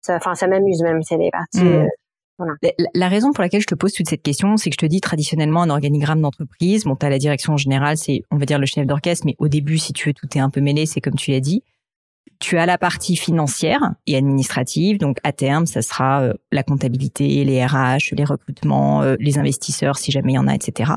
ça, 0.00 0.16
enfin, 0.16 0.34
ça 0.34 0.46
m'amuse 0.46 0.82
même. 0.82 1.02
C'est 1.02 1.18
des 1.18 1.30
parties. 1.30 1.62
Mmh. 1.62 1.88
La, 2.94 3.08
raison 3.08 3.32
pour 3.32 3.42
laquelle 3.42 3.62
je 3.62 3.66
te 3.66 3.74
pose 3.74 3.92
toute 3.92 4.08
cette 4.08 4.22
question, 4.22 4.56
c'est 4.56 4.68
que 4.68 4.74
je 4.74 4.84
te 4.84 4.86
dis 4.86 5.00
traditionnellement 5.00 5.62
un 5.62 5.70
organigramme 5.70 6.20
d'entreprise. 6.20 6.84
Bon, 6.84 6.94
t'as 6.94 7.08
la 7.08 7.18
direction 7.18 7.56
générale, 7.56 7.96
c'est 7.96 8.22
on 8.30 8.36
va 8.36 8.44
dire 8.44 8.58
le 8.58 8.66
chef 8.66 8.86
d'orchestre, 8.86 9.24
mais 9.26 9.34
au 9.38 9.48
début, 9.48 9.78
si 9.78 9.92
tu 9.92 10.08
veux, 10.08 10.14
tout 10.14 10.28
est 10.36 10.40
un 10.40 10.50
peu 10.50 10.60
mêlé. 10.60 10.84
C'est 10.84 11.00
comme 11.00 11.14
tu 11.14 11.30
l'as 11.30 11.40
dit. 11.40 11.62
Tu 12.38 12.58
as 12.58 12.66
la 12.66 12.76
partie 12.76 13.16
financière 13.16 13.80
et 14.06 14.16
administrative, 14.16 14.98
donc 14.98 15.16
à 15.24 15.32
terme, 15.32 15.64
ça 15.64 15.80
sera 15.80 16.22
euh, 16.22 16.34
la 16.52 16.62
comptabilité, 16.62 17.44
les 17.44 17.64
RH, 17.64 18.12
les 18.12 18.24
recrutements, 18.24 19.02
euh, 19.02 19.16
les 19.20 19.38
investisseurs, 19.38 19.96
si 19.96 20.12
jamais 20.12 20.32
il 20.32 20.34
y 20.34 20.38
en 20.38 20.46
a, 20.46 20.54
etc. 20.54 20.92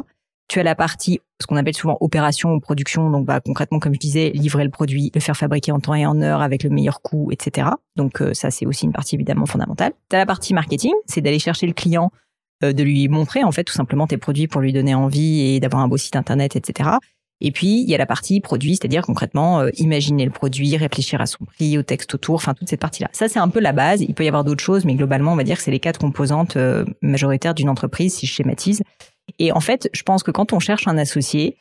Tu 0.49 0.59
as 0.59 0.63
la 0.63 0.75
partie, 0.75 1.21
ce 1.39 1.47
qu'on 1.47 1.55
appelle 1.55 1.75
souvent 1.75 1.97
opération 2.01 2.53
ou 2.53 2.59
production, 2.59 3.09
donc 3.09 3.25
bah, 3.25 3.39
concrètement, 3.39 3.79
comme 3.79 3.93
je 3.93 3.99
disais, 3.99 4.31
livrer 4.31 4.63
le 4.63 4.71
produit, 4.71 5.11
le 5.13 5.21
faire 5.21 5.37
fabriquer 5.37 5.71
en 5.71 5.79
temps 5.79 5.93
et 5.93 6.05
en 6.05 6.21
heure 6.21 6.41
avec 6.41 6.63
le 6.63 6.71
meilleur 6.71 7.01
coût, 7.01 7.29
etc. 7.31 7.69
Donc 7.95 8.21
euh, 8.21 8.33
ça, 8.33 8.49
c'est 8.49 8.65
aussi 8.65 8.85
une 8.85 8.91
partie 8.91 9.15
évidemment 9.15 9.45
fondamentale. 9.45 9.93
Tu 10.09 10.15
as 10.15 10.19
la 10.19 10.25
partie 10.25 10.53
marketing, 10.53 10.93
c'est 11.05 11.21
d'aller 11.21 11.39
chercher 11.39 11.67
le 11.67 11.73
client, 11.73 12.11
euh, 12.63 12.73
de 12.73 12.83
lui 12.83 13.07
montrer 13.07 13.43
en 13.43 13.51
fait 13.51 13.63
tout 13.63 13.73
simplement 13.73 14.07
tes 14.07 14.17
produits 14.17 14.47
pour 14.47 14.59
lui 14.59 14.73
donner 14.73 14.93
envie 14.95 15.41
et 15.41 15.59
d'avoir 15.59 15.81
un 15.81 15.87
beau 15.87 15.97
site 15.97 16.15
internet, 16.15 16.55
etc. 16.55 16.89
Et 17.41 17.51
puis, 17.51 17.81
il 17.83 17.89
y 17.89 17.95
a 17.95 17.97
la 17.97 18.05
partie 18.05 18.41
produit, 18.41 18.71
c'est-à-dire 18.71 19.03
concrètement 19.03 19.61
euh, 19.61 19.69
imaginer 19.77 20.25
le 20.25 20.31
produit, 20.31 20.75
réfléchir 20.75 21.21
à 21.21 21.25
son 21.25 21.45
prix, 21.45 21.77
au 21.77 21.83
texte 21.83 22.13
autour, 22.13 22.35
enfin 22.35 22.53
toute 22.53 22.69
cette 22.69 22.81
partie-là. 22.81 23.09
Ça, 23.13 23.29
c'est 23.29 23.39
un 23.39 23.47
peu 23.47 23.59
la 23.59 23.71
base. 23.71 24.01
Il 24.01 24.13
peut 24.13 24.25
y 24.25 24.27
avoir 24.27 24.43
d'autres 24.43 24.63
choses, 24.63 24.83
mais 24.83 24.95
globalement, 24.95 25.33
on 25.33 25.35
va 25.35 25.43
dire 25.43 25.57
que 25.57 25.63
c'est 25.63 25.71
les 25.71 25.79
quatre 25.79 25.99
composantes 25.99 26.57
euh, 26.57 26.83
majoritaires 27.01 27.53
d'une 27.53 27.69
entreprise, 27.69 28.13
si 28.13 28.25
je 28.25 28.33
schématise. 28.33 28.81
Et 29.37 29.51
en 29.51 29.59
fait, 29.59 29.89
je 29.93 30.03
pense 30.03 30.23
que 30.23 30.31
quand 30.31 30.53
on 30.53 30.59
cherche 30.59 30.87
un 30.87 30.97
associé, 30.97 31.57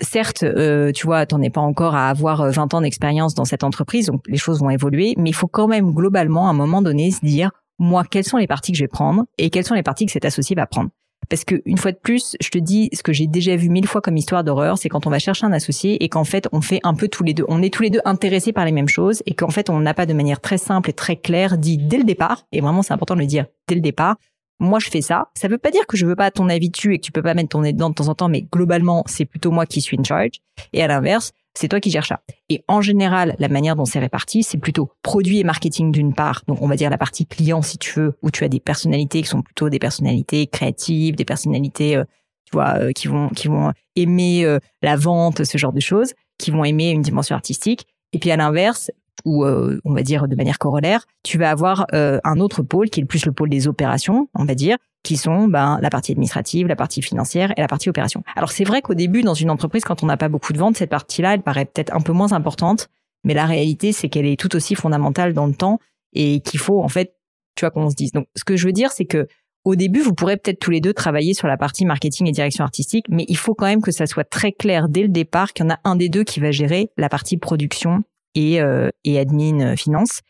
certes, 0.00 0.42
euh, 0.42 0.92
tu 0.92 1.06
vois, 1.06 1.26
t'en 1.26 1.42
es 1.42 1.50
pas 1.50 1.60
encore 1.60 1.94
à 1.94 2.08
avoir 2.08 2.50
20 2.50 2.74
ans 2.74 2.80
d'expérience 2.80 3.34
dans 3.34 3.44
cette 3.44 3.64
entreprise, 3.64 4.06
donc 4.06 4.22
les 4.26 4.38
choses 4.38 4.60
vont 4.60 4.70
évoluer, 4.70 5.14
mais 5.16 5.30
il 5.30 5.34
faut 5.34 5.48
quand 5.48 5.68
même 5.68 5.92
globalement, 5.92 6.46
à 6.46 6.50
un 6.50 6.54
moment 6.54 6.82
donné, 6.82 7.10
se 7.10 7.20
dire, 7.24 7.50
moi, 7.78 8.04
quelles 8.08 8.24
sont 8.24 8.38
les 8.38 8.46
parties 8.46 8.72
que 8.72 8.78
je 8.78 8.84
vais 8.84 8.88
prendre 8.88 9.24
et 9.38 9.50
quelles 9.50 9.64
sont 9.64 9.74
les 9.74 9.82
parties 9.82 10.06
que 10.06 10.12
cet 10.12 10.24
associé 10.24 10.54
va 10.56 10.66
prendre? 10.66 10.90
Parce 11.28 11.44
que 11.44 11.60
une 11.66 11.76
fois 11.76 11.92
de 11.92 11.98
plus, 11.98 12.36
je 12.40 12.48
te 12.48 12.58
dis 12.58 12.88
ce 12.92 13.02
que 13.02 13.12
j'ai 13.12 13.26
déjà 13.26 13.54
vu 13.54 13.68
mille 13.68 13.86
fois 13.86 14.00
comme 14.00 14.16
histoire 14.16 14.44
d'horreur, 14.44 14.78
c'est 14.78 14.88
quand 14.88 15.06
on 15.06 15.10
va 15.10 15.18
chercher 15.18 15.44
un 15.44 15.52
associé 15.52 16.02
et 16.02 16.08
qu'en 16.08 16.24
fait 16.24 16.48
on 16.52 16.60
fait 16.60 16.80
un 16.84 16.94
peu 16.94 17.08
tous 17.08 17.22
les 17.22 17.34
deux, 17.34 17.44
on 17.48 17.60
est 17.62 17.72
tous 17.72 17.82
les 17.82 17.90
deux 17.90 18.00
intéressés 18.04 18.52
par 18.52 18.64
les 18.64 18.72
mêmes 18.72 18.88
choses 18.88 19.22
et 19.26 19.34
qu'en 19.34 19.50
fait 19.50 19.68
on 19.68 19.78
n'a 19.80 19.94
pas 19.94 20.06
de 20.06 20.14
manière 20.14 20.40
très 20.40 20.58
simple 20.58 20.88
et 20.88 20.92
très 20.94 21.16
claire 21.16 21.58
dit 21.58 21.76
dès 21.76 21.98
le 21.98 22.04
départ. 22.04 22.46
Et 22.52 22.60
vraiment 22.60 22.82
c'est 22.82 22.94
important 22.94 23.14
de 23.14 23.20
le 23.20 23.26
dire 23.26 23.46
dès 23.66 23.74
le 23.74 23.82
départ. 23.82 24.16
Moi 24.60 24.78
je 24.78 24.88
fais 24.88 25.00
ça. 25.00 25.30
Ça 25.34 25.48
veut 25.48 25.58
pas 25.58 25.70
dire 25.70 25.86
que 25.86 25.96
je 25.96 26.06
veux 26.06 26.16
pas 26.16 26.30
ton 26.30 26.48
avis 26.48 26.70
dessus 26.70 26.94
et 26.94 26.98
que 26.98 27.04
tu 27.04 27.12
peux 27.12 27.22
pas 27.22 27.34
mettre 27.34 27.50
ton 27.50 27.62
nez 27.62 27.72
dedans 27.72 27.90
de 27.90 27.94
temps 27.94 28.08
en 28.08 28.14
temps, 28.14 28.28
mais 28.28 28.42
globalement 28.42 29.04
c'est 29.06 29.24
plutôt 29.24 29.50
moi 29.50 29.66
qui 29.66 29.80
suis 29.80 29.96
in 29.98 30.04
charge. 30.04 30.40
Et 30.72 30.82
à 30.82 30.86
l'inverse, 30.88 31.32
c'est 31.58 31.66
toi 31.66 31.80
qui 31.80 31.90
gères 31.90 32.06
ça. 32.06 32.20
Et 32.48 32.62
en 32.68 32.80
général, 32.80 33.34
la 33.40 33.48
manière 33.48 33.74
dont 33.74 33.84
c'est 33.84 33.98
réparti, 33.98 34.44
c'est 34.44 34.58
plutôt 34.58 34.92
produit 35.02 35.40
et 35.40 35.44
marketing 35.44 35.90
d'une 35.90 36.14
part. 36.14 36.42
Donc, 36.46 36.62
on 36.62 36.68
va 36.68 36.76
dire 36.76 36.88
la 36.88 36.98
partie 36.98 37.26
client, 37.26 37.62
si 37.62 37.78
tu 37.78 37.98
veux, 37.98 38.16
où 38.22 38.30
tu 38.30 38.44
as 38.44 38.48
des 38.48 38.60
personnalités 38.60 39.22
qui 39.22 39.28
sont 39.28 39.42
plutôt 39.42 39.68
des 39.68 39.80
personnalités 39.80 40.46
créatives, 40.46 41.16
des 41.16 41.24
personnalités, 41.24 41.96
euh, 41.96 42.04
tu 42.44 42.52
vois, 42.52 42.78
euh, 42.78 42.92
qui 42.92 43.08
vont 43.08 43.28
qui 43.30 43.48
vont 43.48 43.72
aimer 43.96 44.44
euh, 44.44 44.60
la 44.82 44.94
vente, 44.94 45.42
ce 45.42 45.58
genre 45.58 45.72
de 45.72 45.80
choses, 45.80 46.14
qui 46.38 46.52
vont 46.52 46.64
aimer 46.64 46.90
une 46.90 47.02
dimension 47.02 47.34
artistique. 47.34 47.88
Et 48.12 48.20
puis 48.20 48.30
à 48.30 48.36
l'inverse, 48.36 48.92
ou 49.28 49.44
on 49.44 49.94
va 49.94 50.02
dire 50.02 50.26
de 50.26 50.34
manière 50.34 50.58
corollaire, 50.58 51.04
tu 51.22 51.38
vas 51.38 51.50
avoir 51.50 51.86
un 51.92 52.40
autre 52.40 52.62
pôle 52.62 52.90
qui 52.90 53.00
est 53.00 53.04
plus 53.04 53.26
le 53.26 53.32
pôle 53.32 53.50
des 53.50 53.68
opérations, 53.68 54.28
on 54.34 54.44
va 54.44 54.54
dire, 54.54 54.76
qui 55.04 55.16
sont 55.16 55.46
ben, 55.48 55.78
la 55.80 55.90
partie 55.90 56.12
administrative, 56.12 56.66
la 56.66 56.76
partie 56.76 57.02
financière 57.02 57.52
et 57.56 57.60
la 57.60 57.68
partie 57.68 57.88
opération. 57.88 58.22
Alors 58.36 58.50
c'est 58.50 58.64
vrai 58.64 58.82
qu'au 58.82 58.94
début, 58.94 59.22
dans 59.22 59.34
une 59.34 59.50
entreprise, 59.50 59.84
quand 59.84 60.02
on 60.02 60.06
n'a 60.06 60.16
pas 60.16 60.28
beaucoup 60.28 60.52
de 60.52 60.58
ventes, 60.58 60.76
cette 60.76 60.90
partie-là, 60.90 61.34
elle 61.34 61.42
paraît 61.42 61.66
peut-être 61.66 61.94
un 61.94 62.00
peu 62.00 62.12
moins 62.12 62.32
importante, 62.32 62.88
mais 63.24 63.34
la 63.34 63.46
réalité, 63.46 63.92
c'est 63.92 64.08
qu'elle 64.08 64.26
est 64.26 64.38
tout 64.38 64.54
aussi 64.56 64.74
fondamentale 64.74 65.34
dans 65.34 65.46
le 65.46 65.54
temps 65.54 65.78
et 66.12 66.40
qu'il 66.40 66.60
faut 66.60 66.82
en 66.82 66.88
fait, 66.88 67.14
tu 67.54 67.64
vois, 67.64 67.70
qu'on 67.70 67.90
se 67.90 67.94
dise. 67.94 68.12
Donc 68.12 68.26
ce 68.34 68.44
que 68.44 68.56
je 68.56 68.66
veux 68.66 68.72
dire, 68.72 68.90
c'est 68.92 69.04
que 69.04 69.28
au 69.64 69.76
début, 69.76 70.00
vous 70.00 70.14
pourrez 70.14 70.36
peut-être 70.36 70.60
tous 70.60 70.70
les 70.70 70.80
deux 70.80 70.94
travailler 70.94 71.34
sur 71.34 71.46
la 71.46 71.56
partie 71.56 71.84
marketing 71.84 72.26
et 72.26 72.32
direction 72.32 72.64
artistique, 72.64 73.06
mais 73.08 73.24
il 73.28 73.36
faut 73.36 73.54
quand 73.54 73.66
même 73.66 73.82
que 73.82 73.90
ça 73.90 74.06
soit 74.06 74.24
très 74.24 74.52
clair 74.52 74.88
dès 74.88 75.02
le 75.02 75.08
départ 75.08 75.52
qu'il 75.52 75.64
y 75.64 75.68
en 75.68 75.72
a 75.72 75.78
un 75.84 75.96
des 75.96 76.08
deux 76.08 76.24
qui 76.24 76.40
va 76.40 76.50
gérer 76.52 76.90
la 76.96 77.08
partie 77.08 77.36
production 77.36 78.02
et, 78.34 78.60
euh, 78.60 78.90
et 79.04 79.18
admin 79.18 79.60
euh, 79.60 79.76
finance 79.76 80.20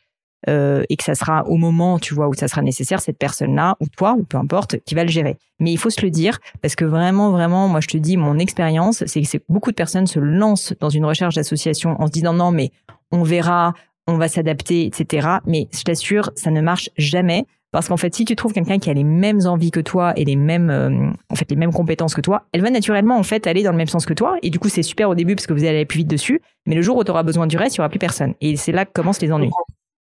euh, 0.48 0.84
et 0.88 0.96
que 0.96 1.02
ça 1.02 1.14
sera 1.14 1.44
au 1.46 1.56
moment, 1.56 1.98
tu 1.98 2.14
vois, 2.14 2.28
où 2.28 2.34
ça 2.34 2.46
sera 2.46 2.62
nécessaire, 2.62 3.00
cette 3.00 3.18
personne-là, 3.18 3.76
ou 3.80 3.86
toi, 3.88 4.14
ou 4.16 4.22
peu 4.22 4.36
importe, 4.36 4.78
qui 4.84 4.94
va 4.94 5.02
le 5.02 5.10
gérer. 5.10 5.36
Mais 5.58 5.72
il 5.72 5.78
faut 5.78 5.90
se 5.90 6.00
le 6.00 6.10
dire, 6.10 6.38
parce 6.62 6.76
que 6.76 6.84
vraiment, 6.84 7.32
vraiment, 7.32 7.66
moi 7.66 7.80
je 7.80 7.88
te 7.88 7.96
dis, 7.96 8.16
mon 8.16 8.38
expérience, 8.38 9.04
c'est 9.06 9.22
que 9.22 9.44
beaucoup 9.48 9.70
de 9.70 9.76
personnes 9.76 10.06
se 10.06 10.20
lancent 10.20 10.74
dans 10.78 10.90
une 10.90 11.04
recherche 11.04 11.34
d'association 11.34 12.00
en 12.00 12.06
se 12.06 12.12
disant 12.12 12.34
non, 12.34 12.52
mais 12.52 12.70
on 13.10 13.24
verra, 13.24 13.74
on 14.06 14.16
va 14.16 14.28
s'adapter, 14.28 14.86
etc. 14.86 15.28
Mais 15.44 15.66
je 15.72 15.82
t'assure, 15.82 16.30
ça 16.36 16.50
ne 16.50 16.60
marche 16.60 16.88
jamais. 16.96 17.44
Parce 17.70 17.88
qu'en 17.88 17.96
fait, 17.98 18.14
si 18.14 18.24
tu 18.24 18.34
trouves 18.34 18.52
quelqu'un 18.52 18.78
qui 18.78 18.88
a 18.88 18.94
les 18.94 19.04
mêmes 19.04 19.40
envies 19.46 19.70
que 19.70 19.80
toi 19.80 20.14
et 20.16 20.24
les 20.24 20.36
mêmes, 20.36 20.70
euh, 20.70 21.10
en 21.30 21.34
fait, 21.34 21.50
les 21.50 21.56
mêmes 21.56 21.72
compétences 21.72 22.14
que 22.14 22.22
toi, 22.22 22.44
elle 22.52 22.62
va 22.62 22.70
naturellement 22.70 23.18
en 23.18 23.22
fait 23.22 23.46
aller 23.46 23.62
dans 23.62 23.72
le 23.72 23.76
même 23.76 23.88
sens 23.88 24.06
que 24.06 24.14
toi. 24.14 24.36
Et 24.42 24.50
du 24.50 24.58
coup, 24.58 24.68
c'est 24.68 24.82
super 24.82 25.10
au 25.10 25.14
début 25.14 25.34
parce 25.34 25.46
que 25.46 25.52
vous 25.52 25.60
allez 25.60 25.76
aller 25.76 25.84
plus 25.84 25.98
vite 25.98 26.08
dessus. 26.08 26.40
Mais 26.66 26.74
le 26.74 26.82
jour 26.82 26.96
où 26.96 27.04
tu 27.04 27.10
auras 27.10 27.22
besoin 27.22 27.46
du 27.46 27.58
reste, 27.58 27.76
il 27.76 27.78
y 27.78 27.80
aura 27.80 27.90
plus 27.90 27.98
personne. 27.98 28.34
Et 28.40 28.56
c'est 28.56 28.72
là 28.72 28.86
que 28.86 28.92
commencent 28.92 29.20
les 29.20 29.32
ennuis 29.32 29.50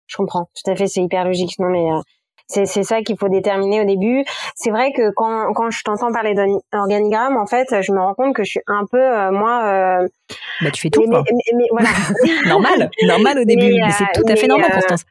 je 0.07 0.15
comprends. 0.15 0.49
Tout 0.55 0.71
à 0.71 0.75
fait, 0.75 0.87
c'est 0.87 1.01
hyper 1.01 1.25
logique. 1.25 1.59
Non, 1.59 1.69
mais 1.69 1.91
euh, 1.91 1.99
c'est 2.47 2.65
c'est 2.65 2.83
ça 2.83 3.01
qu'il 3.01 3.17
faut 3.17 3.27
déterminer 3.27 3.81
au 3.81 3.85
début. 3.85 4.23
C'est 4.55 4.71
vrai 4.71 4.91
que 4.93 5.11
quand 5.13 5.53
quand 5.53 5.69
je 5.69 5.83
t'entends 5.83 6.11
parler 6.11 6.33
d'organigramme, 6.71 7.37
en 7.37 7.45
fait, 7.45 7.67
je 7.81 7.91
me 7.91 7.99
rends 7.99 8.13
compte 8.13 8.33
que 8.33 8.43
je 8.43 8.51
suis 8.51 8.61
un 8.67 8.85
peu 8.89 9.01
euh, 9.01 9.31
moi. 9.31 9.99
Bah 10.61 10.71
tu 10.71 10.81
fais 10.81 10.89
tout. 10.89 11.03
Mais, 11.07 11.17
mais, 11.53 11.65
voilà. 11.71 11.89
normal, 12.47 12.89
normal 13.03 13.39
au 13.39 13.43
début, 13.45 13.75
mais, 13.81 13.91
c'est 13.91 14.05
tout 14.13 14.25
à 14.27 14.35
fait 14.35 14.47
normal, 14.47 14.71
Constance. 14.71 15.03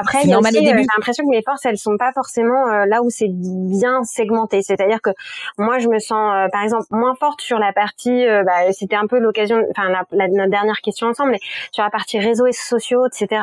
Après, 0.00 0.22
il 0.24 0.30
y 0.30 0.32
a 0.32 0.38
aussi, 0.38 0.56
euh, 0.56 0.60
j'ai 0.60 0.86
l'impression 0.96 1.24
que 1.24 1.30
mes 1.30 1.42
forces, 1.42 1.64
elles 1.64 1.78
sont 1.78 1.96
pas 1.96 2.12
forcément 2.12 2.68
euh, 2.68 2.86
là 2.86 3.02
où 3.02 3.10
c'est 3.10 3.28
bien 3.30 4.02
segmenté. 4.04 4.62
C'est-à-dire 4.62 5.00
que 5.00 5.10
moi, 5.56 5.78
je 5.78 5.88
me 5.88 5.98
sens, 5.98 6.32
euh, 6.34 6.48
par 6.50 6.62
exemple, 6.62 6.86
moins 6.90 7.14
forte 7.14 7.40
sur 7.40 7.58
la 7.58 7.72
partie. 7.72 8.26
Bah, 8.44 8.72
C'était 8.72 8.96
un 8.96 9.06
peu 9.06 9.18
l'occasion, 9.18 9.62
enfin 9.70 9.88
la, 9.88 10.28
notre 10.28 10.50
dernière 10.50 10.80
question 10.80 11.08
ensemble, 11.08 11.32
mais 11.32 11.40
sur 11.72 11.82
la 11.82 11.90
partie 11.90 12.18
réseaux 12.18 12.46
et 12.46 12.52
sociaux, 12.52 13.06
etc., 13.06 13.42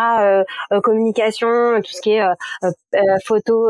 communication, 0.84 1.82
tout 1.82 1.92
ce 1.92 2.02
qui 2.02 2.12
est 2.12 2.26
photo, 3.26 3.70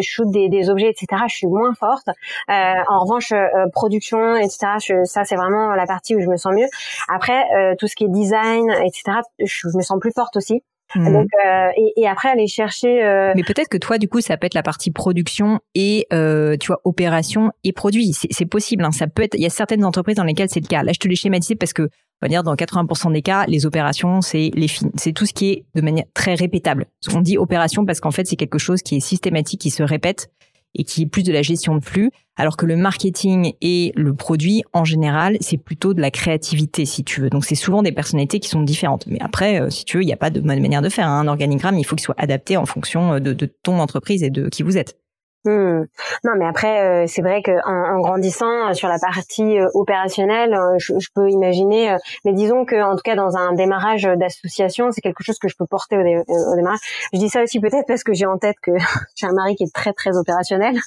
shoot 0.00 0.30
des, 0.30 0.48
des, 0.48 0.70
objets, 0.70 0.90
etc. 0.90 1.22
Je 1.28 1.34
suis 1.34 1.46
moins 1.46 1.74
forte. 1.74 2.08
en 2.48 3.00
revanche, 3.00 3.32
production, 3.72 4.36
etc. 4.36 5.04
ça, 5.04 5.24
c'est 5.24 5.36
vraiment 5.36 5.74
la 5.74 5.86
partie 5.86 6.14
où 6.16 6.20
je 6.20 6.28
me 6.28 6.36
sens 6.36 6.52
mieux. 6.54 6.68
Après, 7.08 7.76
tout 7.78 7.86
ce 7.86 7.96
qui 7.96 8.04
est 8.04 8.08
design, 8.08 8.70
etc. 8.70 9.20
je 9.38 9.68
me 9.74 9.82
sens 9.82 9.98
plus 10.00 10.12
forte 10.12 10.36
aussi. 10.36 10.62
Donc, 10.96 11.28
euh, 11.44 11.68
et, 11.76 11.92
et, 12.02 12.06
après 12.06 12.28
aller 12.28 12.46
chercher. 12.46 13.04
Euh... 13.04 13.32
Mais 13.34 13.42
peut-être 13.42 13.68
que 13.68 13.76
toi, 13.76 13.98
du 13.98 14.08
coup, 14.08 14.20
ça 14.20 14.36
peut 14.36 14.46
être 14.46 14.54
la 14.54 14.62
partie 14.62 14.90
production 14.90 15.60
et 15.74 16.06
euh, 16.12 16.56
tu 16.58 16.68
vois 16.68 16.80
opération 16.84 17.50
et 17.64 17.72
produit. 17.72 18.12
C'est 18.12 18.46
possible. 18.46 18.84
Hein. 18.84 18.92
Ça 18.92 19.06
peut 19.06 19.22
être. 19.22 19.34
Il 19.34 19.42
y 19.42 19.46
a 19.46 19.50
certaines 19.50 19.84
entreprises 19.84 20.16
dans 20.16 20.24
lesquelles 20.24 20.48
c'est 20.50 20.60
le 20.60 20.68
cas. 20.68 20.82
Là, 20.82 20.92
je 20.92 20.98
te 20.98 21.08
l'ai 21.08 21.16
schématisé 21.16 21.56
parce 21.56 21.72
que 21.72 21.82
on 21.82 22.26
va 22.26 22.28
dire 22.28 22.42
dans 22.42 22.54
80% 22.54 23.12
des 23.12 23.22
cas, 23.22 23.44
les 23.46 23.66
opérations, 23.66 24.20
c'est 24.20 24.50
les 24.54 24.68
c'est 24.94 25.12
tout 25.12 25.26
ce 25.26 25.32
qui 25.32 25.50
est 25.50 25.64
de 25.74 25.80
manière 25.80 26.04
très 26.14 26.34
répétable. 26.34 26.86
On 27.12 27.20
dit 27.20 27.38
opération 27.38 27.84
parce 27.84 28.00
qu'en 28.00 28.12
fait, 28.12 28.26
c'est 28.26 28.36
quelque 28.36 28.58
chose 28.58 28.82
qui 28.82 28.96
est 28.96 29.00
systématique, 29.00 29.60
qui 29.60 29.70
se 29.70 29.82
répète 29.82 30.28
et 30.74 30.84
qui 30.84 31.02
est 31.02 31.06
plus 31.06 31.22
de 31.22 31.32
la 31.32 31.42
gestion 31.42 31.76
de 31.76 31.84
flux, 31.84 32.10
alors 32.36 32.56
que 32.56 32.66
le 32.66 32.76
marketing 32.76 33.52
et 33.60 33.92
le 33.94 34.14
produit, 34.14 34.62
en 34.72 34.84
général, 34.84 35.36
c'est 35.40 35.56
plutôt 35.56 35.94
de 35.94 36.00
la 36.00 36.10
créativité, 36.10 36.84
si 36.84 37.04
tu 37.04 37.20
veux. 37.20 37.30
Donc, 37.30 37.44
c'est 37.44 37.54
souvent 37.54 37.82
des 37.82 37.92
personnalités 37.92 38.40
qui 38.40 38.48
sont 38.48 38.62
différentes. 38.62 39.06
Mais 39.06 39.18
après, 39.20 39.60
euh, 39.60 39.70
si 39.70 39.84
tu 39.84 39.98
veux, 39.98 40.02
il 40.02 40.06
n'y 40.06 40.12
a 40.12 40.16
pas 40.16 40.30
de 40.30 40.40
manière 40.40 40.82
de 40.82 40.88
faire. 40.88 41.08
Hein. 41.08 41.20
Un 41.20 41.28
organigramme, 41.28 41.78
il 41.78 41.84
faut 41.84 41.94
qu'il 41.94 42.04
soit 42.04 42.18
adapté 42.18 42.56
en 42.56 42.66
fonction 42.66 43.20
de, 43.20 43.32
de 43.32 43.46
ton 43.46 43.78
entreprise 43.78 44.22
et 44.22 44.30
de 44.30 44.48
qui 44.48 44.62
vous 44.62 44.76
êtes. 44.76 44.98
Hmm. 45.44 45.84
Non, 46.24 46.32
mais 46.38 46.46
après, 46.46 47.04
euh, 47.04 47.06
c'est 47.06 47.20
vrai 47.20 47.42
qu'en 47.42 47.60
en 47.66 48.00
grandissant 48.00 48.70
euh, 48.70 48.72
sur 48.72 48.88
la 48.88 48.98
partie 48.98 49.58
euh, 49.58 49.68
opérationnelle, 49.74 50.56
je, 50.78 50.94
peux 51.14 51.28
imaginer. 51.28 51.96
mais 52.24 52.32
disons 52.32 52.64
que, 52.64 52.76
en 52.82 52.96
tout 52.96 53.02
cas, 53.04 53.14
dans 53.14 53.36
un 53.36 53.52
démarrage 53.52 54.04
d'association, 54.04 54.90
c'est 54.90 55.02
quelque 55.02 55.22
chose 55.22 55.38
que 55.38 55.48
je 55.48 55.56
peux 55.56 55.66
porter 55.66 55.96
au, 55.98 56.56
démarrage. 56.56 56.80
Je 57.12 57.18
dis 57.18 57.28
ça 57.28 57.42
aussi 57.42 57.60
peut-être 57.60 57.86
parce 57.86 58.04
que 58.04 58.14
j'ai 58.14 58.26
en 58.26 58.38
tête 58.38 58.56
que 58.62 58.70
j'ai 59.16 59.26
un 59.26 59.32
mari 59.32 59.54
qui 59.54 59.64
est 59.64 59.74
très 59.74 59.92
très 59.92 60.16
opérationnel. 60.16 60.78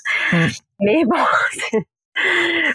Mais 0.79 1.03
bon, 1.05 1.17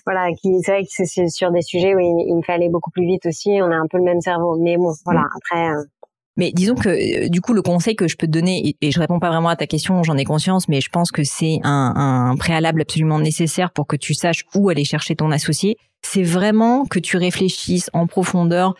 voilà, 0.06 0.28
qui 0.40 0.62
c'est 0.62 0.72
vrai 0.72 0.82
que 0.84 0.88
c'est 0.90 1.28
sur 1.28 1.50
des 1.50 1.62
sujets 1.62 1.96
où 1.96 1.98
il, 1.98 2.36
il, 2.38 2.44
fallait 2.44 2.68
beaucoup 2.68 2.92
plus 2.92 3.06
vite 3.06 3.26
aussi. 3.26 3.58
On 3.60 3.72
a 3.72 3.76
un 3.76 3.86
peu 3.90 3.98
le 3.98 4.04
même 4.04 4.20
cerveau. 4.20 4.56
Mais 4.60 4.76
bon, 4.76 4.92
voilà. 5.04 5.22
Hmm. 5.22 5.36
Après. 5.36 5.68
Mais 6.36 6.50
disons 6.52 6.74
que 6.74 6.88
euh, 6.88 7.28
du 7.28 7.40
coup 7.40 7.52
le 7.52 7.62
conseil 7.62 7.94
que 7.94 8.08
je 8.08 8.16
peux 8.16 8.26
te 8.26 8.32
donner 8.32 8.74
et, 8.80 8.90
je 8.90 8.98
réponds 8.98 9.18
pas 9.18 9.28
vraiment 9.28 9.50
à 9.50 9.56
ta 9.56 9.66
question, 9.66 10.02
j'en 10.02 10.16
ai 10.16 10.24
conscience, 10.24 10.68
mais 10.68 10.80
je 10.80 10.88
pense 10.88 11.10
que 11.10 11.24
c'est 11.24 11.58
un, 11.62 11.92
un, 11.94 12.36
préalable 12.36 12.80
absolument 12.80 13.18
nécessaire 13.18 13.70
pour 13.70 13.86
que 13.86 13.96
tu 13.96 14.14
saches 14.14 14.44
où 14.54 14.68
aller 14.70 14.84
chercher 14.84 15.14
ton 15.14 15.30
associé. 15.30 15.76
C'est 16.02 16.22
vraiment 16.22 16.84
que 16.86 16.98
tu 16.98 17.16
réfléchisses 17.16 17.90
en 17.92 18.06
profondeur. 18.06 18.74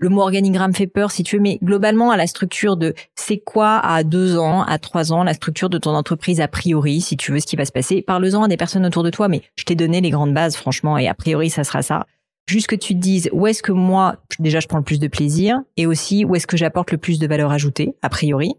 Le 0.00 0.10
mot 0.10 0.20
organigramme 0.20 0.74
fait 0.74 0.86
peur 0.86 1.10
si 1.10 1.24
tu 1.24 1.36
veux, 1.36 1.42
mais 1.42 1.58
globalement 1.60 2.12
à 2.12 2.16
la 2.16 2.28
structure 2.28 2.76
de 2.76 2.94
c'est 3.16 3.38
quoi 3.38 3.78
à 3.78 4.04
deux 4.04 4.38
ans, 4.38 4.62
à 4.62 4.78
trois 4.78 5.12
ans, 5.12 5.24
la 5.24 5.34
structure 5.34 5.70
de 5.70 5.78
ton 5.78 5.90
entreprise 5.90 6.40
a 6.40 6.46
priori, 6.46 7.00
si 7.00 7.16
tu 7.16 7.32
veux 7.32 7.40
ce 7.40 7.46
qui 7.46 7.56
va 7.56 7.64
se 7.64 7.72
passer. 7.72 8.02
Parle-en 8.02 8.44
à 8.44 8.48
des 8.48 8.56
personnes 8.56 8.86
autour 8.86 9.02
de 9.02 9.10
toi, 9.10 9.26
mais 9.26 9.42
je 9.56 9.64
t'ai 9.64 9.74
donné 9.74 10.00
les 10.00 10.10
grandes 10.10 10.34
bases 10.34 10.54
franchement 10.54 10.98
et 10.98 11.08
a 11.08 11.14
priori 11.14 11.50
ça 11.50 11.64
sera 11.64 11.82
ça 11.82 12.06
juste 12.48 12.66
que 12.66 12.76
tu 12.76 12.94
te 12.94 12.98
dises 12.98 13.28
où 13.32 13.46
est-ce 13.46 13.62
que 13.62 13.72
moi 13.72 14.16
déjà 14.38 14.60
je 14.60 14.66
prends 14.66 14.78
le 14.78 14.84
plus 14.84 14.98
de 15.00 15.08
plaisir 15.08 15.58
et 15.76 15.86
aussi 15.86 16.24
où 16.24 16.34
est-ce 16.34 16.46
que 16.46 16.56
j'apporte 16.56 16.90
le 16.90 16.98
plus 16.98 17.18
de 17.18 17.26
valeur 17.26 17.52
ajoutée 17.52 17.94
a 18.02 18.08
priori 18.08 18.54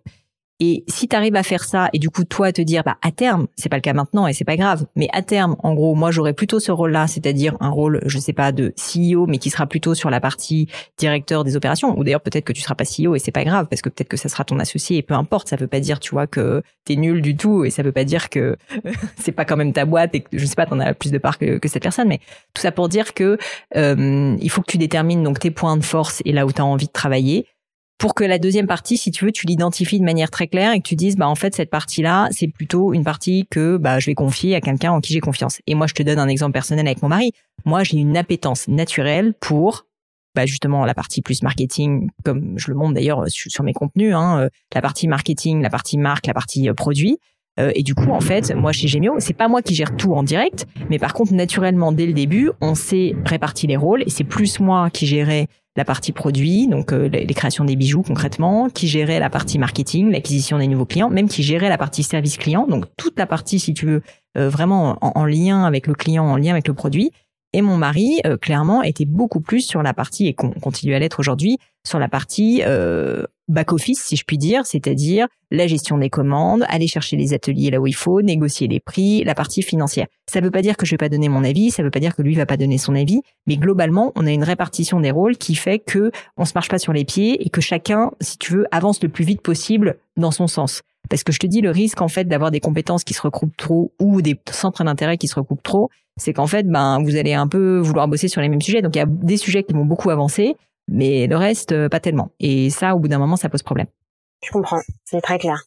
et 0.60 0.84
si 0.88 1.08
tu 1.08 1.16
arrives 1.16 1.36
à 1.36 1.44
faire 1.44 1.64
ça 1.64 1.90
et 1.94 2.00
du 2.00 2.10
coup 2.10 2.26
toi 2.26 2.52
te 2.52 2.62
dire 2.62 2.84
bah 2.84 2.98
à 3.02 3.12
terme, 3.12 3.48
c'est 3.56 3.70
pas 3.70 3.78
le 3.78 3.82
cas 3.82 3.94
maintenant 3.94 4.28
et 4.28 4.34
c'est 4.34 4.44
pas 4.44 4.58
grave, 4.58 4.86
mais 4.96 5.08
à 5.14 5.22
terme 5.22 5.56
en 5.60 5.74
gros, 5.74 5.96
moi 5.96 6.12
j'aurais 6.12 6.34
plutôt 6.34 6.60
ce 6.60 6.72
rôle-là, 6.72 7.08
c'est-à-dire 7.08 7.56
un 7.62 7.70
rôle 7.70 8.02
je 8.06 8.20
sais 8.20 8.34
pas 8.34 8.52
de 8.52 8.74
CEO 8.76 9.26
mais 9.26 9.38
qui 9.38 9.50
sera 9.50 9.68
plutôt 9.68 9.96
sur 9.96 10.10
la 10.10 10.20
partie 10.20 10.68
directeur 10.98 11.46
des 11.46 11.56
opérations 11.56 11.98
ou 11.98 12.04
d'ailleurs 12.04 12.22
peut-être 12.22 12.44
que 12.44 12.52
tu 12.52 12.62
seras 12.62 12.76
pas 12.76 12.84
CEO 12.84 13.16
et 13.16 13.20
c'est 13.20 13.32
pas 13.32 13.46
grave 13.46 13.68
parce 13.70 13.82
que 13.82 13.90
peut-être 13.90 14.10
que 14.10 14.18
ça 14.18 14.28
sera 14.28 14.44
ton 14.44 14.60
associé 14.60 14.98
et 14.98 15.02
peu 15.02 15.14
importe, 15.14 15.48
ça 15.48 15.56
veut 15.56 15.68
pas 15.68 15.80
dire 15.80 16.00
tu 16.00 16.12
vois 16.12 16.28
que 16.28 16.62
t'es 16.84 16.98
nul 16.98 17.22
du 17.22 17.38
tout 17.38 17.64
et 17.64 17.70
ça 17.70 17.82
veut 17.82 17.94
pas 17.94 18.04
dire 18.04 18.30
que 18.30 18.58
c'est 19.18 19.32
pas 19.32 19.46
quand 19.46 19.58
même 19.58 19.72
ta 19.72 19.86
boîte 19.86 20.14
et 20.16 20.22
que 20.22 20.38
je 20.38 20.46
sais 20.46 20.56
pas 20.56 20.66
t'en 20.66 20.80
as 20.80 20.94
plus 20.94 21.12
de 21.12 21.18
part 21.18 21.38
que, 21.38 21.58
que, 21.58 21.70
cette 21.70 21.84
personne 21.84 22.10
mais 22.10 22.20
tout 22.54 22.62
ça 22.62 22.72
pour 22.72 22.90
dire 22.90 23.14
que 23.14 23.38
euh, 23.78 24.36
il 24.42 24.50
faut 24.50 24.62
que 24.62 24.72
tu 24.72 24.78
détermines 24.78 25.24
donc 25.24 25.40
tes 25.40 25.52
points 25.52 25.78
de 25.78 25.86
force 25.86 26.22
et 26.26 26.34
là 26.34 26.46
où 26.46 26.52
tu 26.52 26.62
as 26.62 26.66
envie 26.66 26.88
de 26.88 26.92
travailler 26.92 27.46
pour 28.00 28.16
que 28.16 28.24
la 28.24 28.40
deuxième 28.40 28.66
partie, 28.66 28.98
si 28.98 29.12
tu 29.12 29.26
veux, 29.26 29.32
tu 29.32 29.46
l'identifies 29.46 30.00
de 30.00 30.06
manière 30.06 30.32
très 30.32 30.48
claire 30.48 30.72
et 30.72 30.80
que 30.80 30.88
tu 30.88 30.96
dises, 30.96 31.18
bah 31.18 31.28
en 31.28 31.36
fait 31.36 31.54
cette 31.54 31.70
partie-là, 31.70 32.30
c'est 32.32 32.48
plutôt 32.48 32.94
une 32.94 33.04
partie 33.04 33.46
que 33.52 33.76
bah 33.76 34.00
je 34.00 34.06
vais 34.06 34.16
confier 34.16 34.56
à 34.56 34.62
quelqu'un 34.62 34.94
en 34.94 35.02
qui 35.02 35.12
j'ai 35.12 35.20
confiance. 35.20 35.60
Et 35.68 35.76
moi, 35.76 35.86
je 35.86 35.94
te 35.94 36.02
donne 36.02 36.18
un 36.18 36.30
exemple 36.30 36.54
personnel 36.54 36.88
avec 36.88 37.04
mon 37.04 37.10
mari. 37.10 37.34
Moi, 37.66 37.84
j'ai 37.84 37.98
une 37.98 38.16
appétence 38.16 38.70
naturelle 38.70 39.34
pour 39.42 39.86
bah 40.34 40.46
justement 40.46 40.86
la 40.86 40.94
partie 40.94 41.22
plus 41.22 41.44
marketing, 41.44 42.10
comme 42.24 42.58
je 42.58 42.72
le 42.72 42.78
montre 42.78 42.94
d'ailleurs 42.94 43.26
sur, 43.28 43.64
mes 43.64 43.74
contenus, 43.74 44.16
hein, 44.16 44.44
euh, 44.44 44.50
la 44.74 44.82
partie 44.82 45.10
marketing, 45.10 45.62
la 45.62 45.70
partie 45.70 45.98
marque, 45.98 46.26
la 46.26 46.34
partie 46.34 46.70
euh, 46.70 46.74
produit. 46.74 47.20
Euh, 47.60 47.72
et 47.76 47.84
du 47.84 47.96
coup, 47.96 48.12
en 48.12 48.22
fait, 48.22 48.54
moi 48.56 48.72
chez 48.72 48.88
Gemio, 48.88 49.16
c'est 49.20 49.34
pas 49.34 49.48
moi 49.48 49.62
qui 49.62 49.76
gère 49.76 49.96
tout 49.96 50.14
en 50.14 50.24
direct, 50.24 50.66
mais 50.90 51.00
par 51.00 51.14
contre, 51.14 51.34
naturellement, 51.34 51.92
dès 51.92 52.06
le 52.06 52.14
début, 52.14 52.52
on 52.62 52.76
s'est 52.76 53.16
réparti 53.26 53.68
les 53.68 53.78
rôles 53.78 54.04
et 54.04 54.10
c'est 54.10 54.24
plus 54.24 54.60
moi 54.60 54.90
qui 54.90 55.06
gérais 55.06 55.48
la 55.76 55.86
partie 55.86 56.12
produit, 56.12 56.68
donc 56.68 56.92
euh, 56.92 57.08
les 57.08 57.34
créations 57.34 57.64
des 57.64 57.76
bijoux 57.76 58.02
concrètement, 58.02 58.70
qui 58.70 58.88
gérait 58.88 59.20
la 59.20 59.30
partie 59.30 59.58
marketing, 59.60 60.12
l'acquisition 60.12 60.58
des 60.58 60.68
nouveaux 60.68 60.86
clients, 60.86 61.10
même 61.10 61.30
qui 61.30 61.44
gérait 61.44 61.70
la 61.70 61.78
partie 61.78 62.04
service 62.04 62.38
client, 62.38 62.68
donc 62.68 62.86
toute 62.98 63.18
la 63.18 63.26
partie, 63.26 63.60
si 63.60 63.74
tu 63.74 63.86
veux, 63.86 64.02
euh, 64.38 64.50
vraiment 64.50 64.98
en, 65.02 65.26
lien 65.26 65.64
avec 65.64 65.88
le 65.88 65.94
client, 65.94 66.26
en 66.26 66.36
lien 66.36 66.52
avec 66.52 66.68
le 66.68 66.74
produit. 66.74 67.12
Et 67.54 67.62
mon 67.62 67.78
mari, 67.78 68.22
euh, 68.26 68.38
clairement, 68.38 68.84
était 68.84 69.06
beaucoup 69.06 69.42
plus 69.42 69.62
sur 69.62 69.82
la 69.82 69.94
partie, 69.94 70.28
et 70.28 70.34
continue 70.34 70.94
à 70.94 71.00
l'être 71.00 71.20
aujourd'hui, 71.20 71.58
sur 71.88 71.98
la 71.98 72.08
partie 72.08 72.62
euh, 72.66 73.26
back-office, 73.48 74.04
si 74.04 74.16
je 74.16 74.24
puis 74.24 74.38
dire, 74.38 74.66
c'est-à-dire 74.66 75.28
la 75.50 75.66
gestion 75.66 75.98
des 75.98 76.12
commandes, 76.12 76.64
aller 76.70 76.88
chercher 76.88 77.18
les 77.18 77.34
ateliers 77.34 77.72
là 77.72 77.80
où 77.80 77.88
il 77.88 77.96
faut, 77.96 78.22
négocier 78.22 78.68
les 78.68 78.80
prix, 78.80 79.24
la 79.24 79.34
partie 79.34 79.64
financière. 79.64 80.06
Ça 80.30 80.42
ne 80.42 80.46
veut 80.46 80.52
pas 80.52 80.62
dire 80.62 80.78
que 80.78 80.86
je 80.86 80.92
vais 80.92 80.98
pas 80.98 81.10
donner 81.10 81.30
mon 81.30 81.44
avis, 81.44 81.72
ça 81.72 81.82
ne 81.82 81.88
veut 81.88 81.92
pas 81.92 82.00
dire 82.00 82.16
que 82.16 82.22
lui 82.22 82.36
va 82.36 82.46
pas 82.46 82.58
donner 82.58 82.78
son 82.78 82.94
avis, 82.94 83.22
mais 83.48 83.58
globalement, 83.58 84.12
on 84.16 84.28
a 84.28 84.32
une 84.32 84.44
répartition 84.44 85.00
des 85.00 85.10
rôles 85.10 85.38
qui 85.38 85.56
fait 85.56 85.80
que 85.80 86.12
on 86.38 86.46
se 86.46 86.54
marche 86.54 86.70
pas 86.70 86.78
sur 86.78 86.94
les 86.94 87.06
pieds 87.06 87.44
et 87.44 87.50
que 87.50 87.62
chacun, 87.62 88.12
si 88.22 88.38
tu 88.38 88.54
veux, 88.54 88.66
avance 88.72 89.02
le 89.02 89.10
plus 89.10 89.26
vite 89.26 89.42
possible 89.42 89.98
dans 90.18 90.32
son 90.32 90.48
sens. 90.48 90.84
Parce 91.10 91.24
que 91.24 91.32
je 91.32 91.40
te 91.40 91.48
dis, 91.48 91.62
le 91.62 91.72
risque 91.72 92.02
en 92.02 92.08
fait 92.08 92.26
d'avoir 92.26 92.52
des 92.52 92.60
compétences 92.60 93.04
qui 93.04 93.14
se 93.14 93.22
recoupent 93.22 93.58
trop 93.58 93.92
ou 94.00 94.22
des 94.22 94.40
centres 94.52 94.84
d'intérêt 94.84 95.18
qui 95.18 95.28
se 95.28 95.36
recoupent 95.36 95.64
trop, 95.64 95.90
c'est 96.18 96.34
qu'en 96.34 96.48
fait, 96.48 96.68
ben, 96.68 97.02
vous 97.04 97.16
allez 97.16 97.34
un 97.34 97.48
peu 97.48 97.80
vouloir 97.80 98.08
bosser 98.08 98.28
sur 98.28 98.42
les 98.42 98.50
mêmes 98.50 98.62
sujets. 98.62 98.82
Donc 98.82 98.96
il 98.96 99.00
y 99.00 99.02
a 99.02 99.08
des 99.08 99.38
sujets 99.38 99.64
qui 99.64 99.74
vont 99.74 99.86
beaucoup 99.86 100.10
avancer, 100.10 100.56
mais 100.88 101.28
le 101.28 101.36
reste, 101.36 101.72
euh, 101.72 101.90
pas 101.90 102.00
tellement. 102.00 102.32
Et 102.40 102.70
ça, 102.70 102.96
au 102.96 103.00
bout 103.00 103.08
d'un 103.08 103.20
moment, 103.20 103.36
ça 103.36 103.50
pose 103.50 103.64
problème. 103.64 103.88
Je 104.46 104.52
comprends, 104.52 104.80
c'est 105.06 105.22
très 105.22 105.40
clair. 105.40 105.64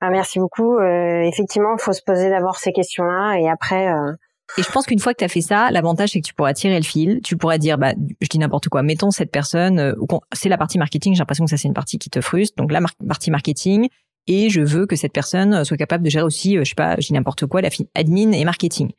Ah, 0.00 0.10
merci 0.10 0.38
beaucoup. 0.38 0.76
Euh, 0.78 1.22
effectivement, 1.22 1.74
il 1.78 1.82
faut 1.82 1.92
se 1.92 2.02
poser 2.02 2.30
d'abord 2.30 2.56
ces 2.56 2.72
questions-là 2.72 3.38
et 3.38 3.48
après. 3.48 3.88
Euh... 3.88 4.12
Et 4.58 4.62
je 4.62 4.70
pense 4.70 4.86
qu'une 4.86 5.00
fois 5.00 5.12
que 5.12 5.18
tu 5.18 5.24
as 5.24 5.28
fait 5.28 5.40
ça, 5.40 5.70
l'avantage 5.72 6.10
c'est 6.10 6.20
que 6.20 6.26
tu 6.26 6.32
pourras 6.32 6.54
tirer 6.54 6.76
le 6.76 6.84
fil, 6.84 7.20
tu 7.24 7.36
pourras 7.36 7.58
dire 7.58 7.78
bah 7.78 7.94
je 8.20 8.28
dis 8.28 8.38
n'importe 8.38 8.68
quoi, 8.68 8.84
mettons 8.84 9.10
cette 9.10 9.32
personne 9.32 9.80
euh, 9.80 9.92
c'est 10.32 10.48
la 10.48 10.56
partie 10.56 10.78
marketing, 10.78 11.14
j'ai 11.14 11.18
l'impression 11.18 11.44
que 11.46 11.50
ça 11.50 11.56
c'est 11.56 11.66
une 11.66 11.74
partie 11.74 11.98
qui 11.98 12.10
te 12.10 12.20
frustre. 12.20 12.54
Donc 12.56 12.70
la 12.70 12.80
partie 13.08 13.32
marketing 13.32 13.88
et 14.26 14.50
je 14.50 14.60
veux 14.60 14.86
que 14.86 14.96
cette 14.96 15.12
personne 15.12 15.64
soit 15.64 15.76
capable 15.76 16.04
de 16.04 16.10
gérer 16.10 16.24
aussi 16.24 16.56
je 16.56 16.64
sais 16.64 16.74
pas, 16.74 16.96
dis 16.96 17.12
n'importe 17.12 17.46
quoi 17.46 17.60
la 17.60 17.70
admin 17.94 18.32
et 18.32 18.44
marketing 18.44 18.90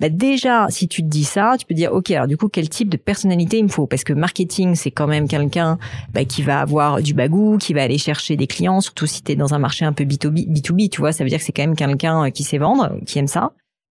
bah 0.00 0.08
déjà, 0.08 0.66
si 0.68 0.88
tu 0.88 1.02
te 1.02 1.06
dis 1.06 1.24
ça, 1.24 1.54
tu 1.58 1.66
peux 1.66 1.74
dire, 1.74 1.92
OK, 1.92 2.10
alors 2.10 2.26
du 2.26 2.36
coup, 2.36 2.48
quel 2.48 2.68
type 2.68 2.88
de 2.88 2.96
personnalité 2.96 3.58
il 3.58 3.64
me 3.64 3.68
faut? 3.68 3.86
Parce 3.86 4.04
que 4.04 4.12
marketing, 4.12 4.74
c'est 4.74 4.90
quand 4.90 5.06
même 5.06 5.28
quelqu'un 5.28 5.78
bah, 6.12 6.24
qui 6.24 6.42
va 6.42 6.60
avoir 6.60 7.00
du 7.02 7.14
bagou, 7.14 7.58
qui 7.58 7.72
va 7.72 7.82
aller 7.82 7.98
chercher 7.98 8.36
des 8.36 8.46
clients, 8.46 8.80
surtout 8.80 9.06
si 9.06 9.22
tu 9.22 9.32
es 9.32 9.36
dans 9.36 9.54
un 9.54 9.58
marché 9.58 9.84
un 9.84 9.92
peu 9.92 10.04
B2B, 10.04 10.48
B2B, 10.48 10.88
tu 10.88 11.00
vois, 11.00 11.12
ça 11.12 11.24
veut 11.24 11.30
dire 11.30 11.38
que 11.38 11.44
c'est 11.44 11.52
quand 11.52 11.62
même 11.62 11.76
quelqu'un 11.76 12.26
euh, 12.26 12.30
qui 12.30 12.42
sait 12.42 12.58
vendre, 12.58 12.98
qui 13.06 13.18
aime 13.18 13.28
ça. 13.28 13.52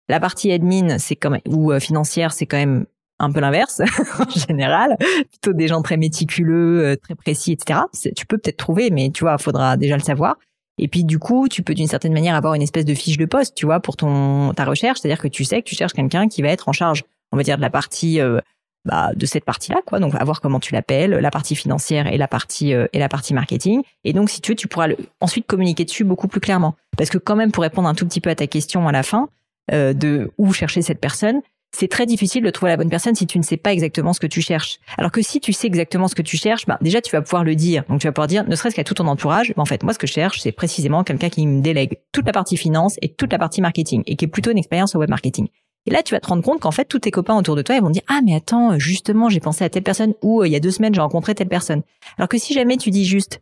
La 0.09 0.19
partie 0.19 0.51
admin, 0.51 0.97
c'est 0.97 1.15
quand 1.15 1.29
même, 1.29 1.41
ou 1.47 1.71
euh, 1.71 1.79
financière, 1.79 2.31
c'est 2.31 2.45
quand 2.45 2.57
même 2.57 2.85
un 3.19 3.31
peu 3.31 3.39
l'inverse 3.39 3.81
en 4.19 4.29
général, 4.29 4.95
plutôt 4.99 5.53
des 5.53 5.67
gens 5.67 5.81
très 5.81 5.97
méticuleux, 5.97 6.85
euh, 6.85 6.95
très 6.95 7.15
précis, 7.15 7.51
etc. 7.51 7.81
Tu 8.15 8.25
peux 8.25 8.37
peut-être 8.37 8.57
trouver, 8.57 8.91
mais 8.91 9.09
tu 9.09 9.25
vois, 9.25 9.37
faudra 9.37 9.75
déjà 9.75 9.97
le 9.97 10.03
savoir. 10.03 10.37
Et 10.77 10.87
puis 10.87 11.03
du 11.03 11.19
coup, 11.19 11.47
tu 11.47 11.63
peux 11.63 11.73
d'une 11.73 11.87
certaine 11.87 12.13
manière 12.13 12.35
avoir 12.35 12.53
une 12.53 12.61
espèce 12.61 12.85
de 12.85 12.93
fiche 12.93 13.17
de 13.17 13.25
poste, 13.25 13.55
tu 13.55 13.65
vois, 13.65 13.79
pour 13.79 13.95
ton 13.97 14.53
ta 14.53 14.65
recherche, 14.65 14.99
c'est-à-dire 14.99 15.21
que 15.21 15.27
tu 15.27 15.43
sais 15.43 15.61
que 15.61 15.67
tu 15.67 15.75
cherches 15.75 15.93
quelqu'un 15.93 16.27
qui 16.27 16.41
va 16.41 16.49
être 16.49 16.69
en 16.69 16.73
charge, 16.73 17.03
on 17.31 17.37
va 17.37 17.43
dire 17.43 17.57
de 17.57 17.61
la 17.61 17.69
partie 17.69 18.21
euh, 18.21 18.39
bah, 18.85 19.11
de 19.13 19.25
cette 19.25 19.43
partie-là, 19.43 19.81
quoi. 19.85 19.99
Donc, 19.99 20.15
à 20.15 20.23
voir 20.23 20.39
comment 20.39 20.61
tu 20.61 20.73
l'appelles, 20.73 21.11
la 21.11 21.29
partie 21.29 21.55
financière 21.55 22.07
et 22.07 22.17
la 22.17 22.27
partie 22.27 22.73
euh, 22.73 22.87
et 22.93 22.99
la 22.99 23.09
partie 23.09 23.33
marketing. 23.33 23.81
Et 24.05 24.13
donc, 24.13 24.29
si 24.29 24.39
tu 24.39 24.51
veux, 24.51 24.55
tu 24.55 24.67
pourras 24.67 24.87
ensuite 25.19 25.45
communiquer 25.45 25.83
dessus 25.83 26.05
beaucoup 26.05 26.29
plus 26.29 26.39
clairement, 26.39 26.75
parce 26.97 27.09
que 27.09 27.17
quand 27.17 27.35
même, 27.35 27.51
pour 27.51 27.63
répondre 27.63 27.89
un 27.89 27.95
tout 27.95 28.05
petit 28.05 28.21
peu 28.21 28.29
à 28.29 28.35
ta 28.35 28.47
question 28.47 28.87
à 28.87 28.91
la 28.91 29.03
fin 29.03 29.29
euh, 29.73 29.93
de 29.93 30.31
où 30.37 30.53
chercher 30.53 30.81
cette 30.81 31.01
personne, 31.01 31.41
c'est 31.71 31.87
très 31.87 32.05
difficile 32.05 32.43
de 32.43 32.49
trouver 32.49 32.71
la 32.71 32.77
bonne 32.77 32.89
personne 32.89 33.15
si 33.15 33.27
tu 33.27 33.37
ne 33.37 33.43
sais 33.43 33.57
pas 33.57 33.73
exactement 33.73 34.13
ce 34.13 34.19
que 34.19 34.27
tu 34.27 34.41
cherches. 34.41 34.79
Alors 34.97 35.11
que 35.11 35.21
si 35.21 35.39
tu 35.39 35.53
sais 35.53 35.67
exactement 35.67 36.07
ce 36.07 36.15
que 36.15 36.21
tu 36.21 36.37
cherches, 36.37 36.65
bah, 36.65 36.77
déjà 36.81 37.01
tu 37.01 37.11
vas 37.11 37.21
pouvoir 37.21 37.43
le 37.43 37.55
dire. 37.55 37.83
Donc 37.89 37.99
tu 37.99 38.07
vas 38.07 38.13
pouvoir 38.13 38.27
dire, 38.27 38.47
ne 38.47 38.55
serait-ce 38.55 38.75
qu'à 38.75 38.83
tout 38.83 38.93
ton 38.93 39.07
entourage, 39.07 39.53
bah, 39.55 39.61
en 39.61 39.65
fait 39.65 39.83
moi 39.83 39.93
ce 39.93 39.99
que 39.99 40.07
je 40.07 40.13
cherche 40.13 40.39
c'est 40.39 40.51
précisément 40.51 41.03
quelqu'un 41.03 41.29
qui 41.29 41.45
me 41.45 41.61
délègue 41.61 41.99
toute 42.11 42.25
la 42.25 42.33
partie 42.33 42.57
finance 42.57 42.95
et 43.01 43.13
toute 43.13 43.31
la 43.31 43.39
partie 43.39 43.61
marketing 43.61 44.03
et 44.05 44.15
qui 44.15 44.25
est 44.25 44.29
plutôt 44.29 44.51
une 44.51 44.57
expérience 44.57 44.95
au 44.95 44.99
web 44.99 45.09
marketing. 45.09 45.47
Et 45.85 45.91
là, 45.91 46.03
tu 46.03 46.13
vas 46.13 46.19
te 46.19 46.27
rendre 46.27 46.43
compte 46.43 46.59
qu'en 46.59 46.71
fait, 46.71 46.83
tous 46.83 46.99
tes 46.99 47.11
copains 47.11 47.37
autour 47.37 47.55
de 47.55 47.61
toi, 47.61 47.75
ils 47.75 47.81
vont 47.81 47.89
dire 47.89 48.03
ah 48.07 48.19
mais 48.23 48.35
attends, 48.35 48.77
justement, 48.77 49.29
j'ai 49.29 49.39
pensé 49.39 49.63
à 49.63 49.69
telle 49.69 49.83
personne 49.83 50.13
ou 50.21 50.41
euh, 50.41 50.47
il 50.47 50.51
y 50.51 50.55
a 50.55 50.59
deux 50.59 50.71
semaines 50.71 50.93
j'ai 50.93 51.01
rencontré 51.01 51.33
telle 51.33 51.47
personne. 51.47 51.83
Alors 52.17 52.27
que 52.27 52.37
si 52.37 52.53
jamais 52.53 52.77
tu 52.77 52.89
dis 52.89 53.05
juste 53.05 53.41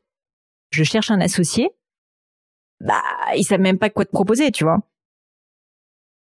je 0.72 0.84
cherche 0.84 1.10
un 1.10 1.22
associé, 1.22 1.70
bah 2.82 3.02
ils 3.36 3.44
savent 3.44 3.62
même 3.62 3.78
pas 3.78 3.90
quoi 3.90 4.06
te 4.06 4.12
proposer, 4.12 4.52
tu 4.52 4.64
vois. 4.64 4.80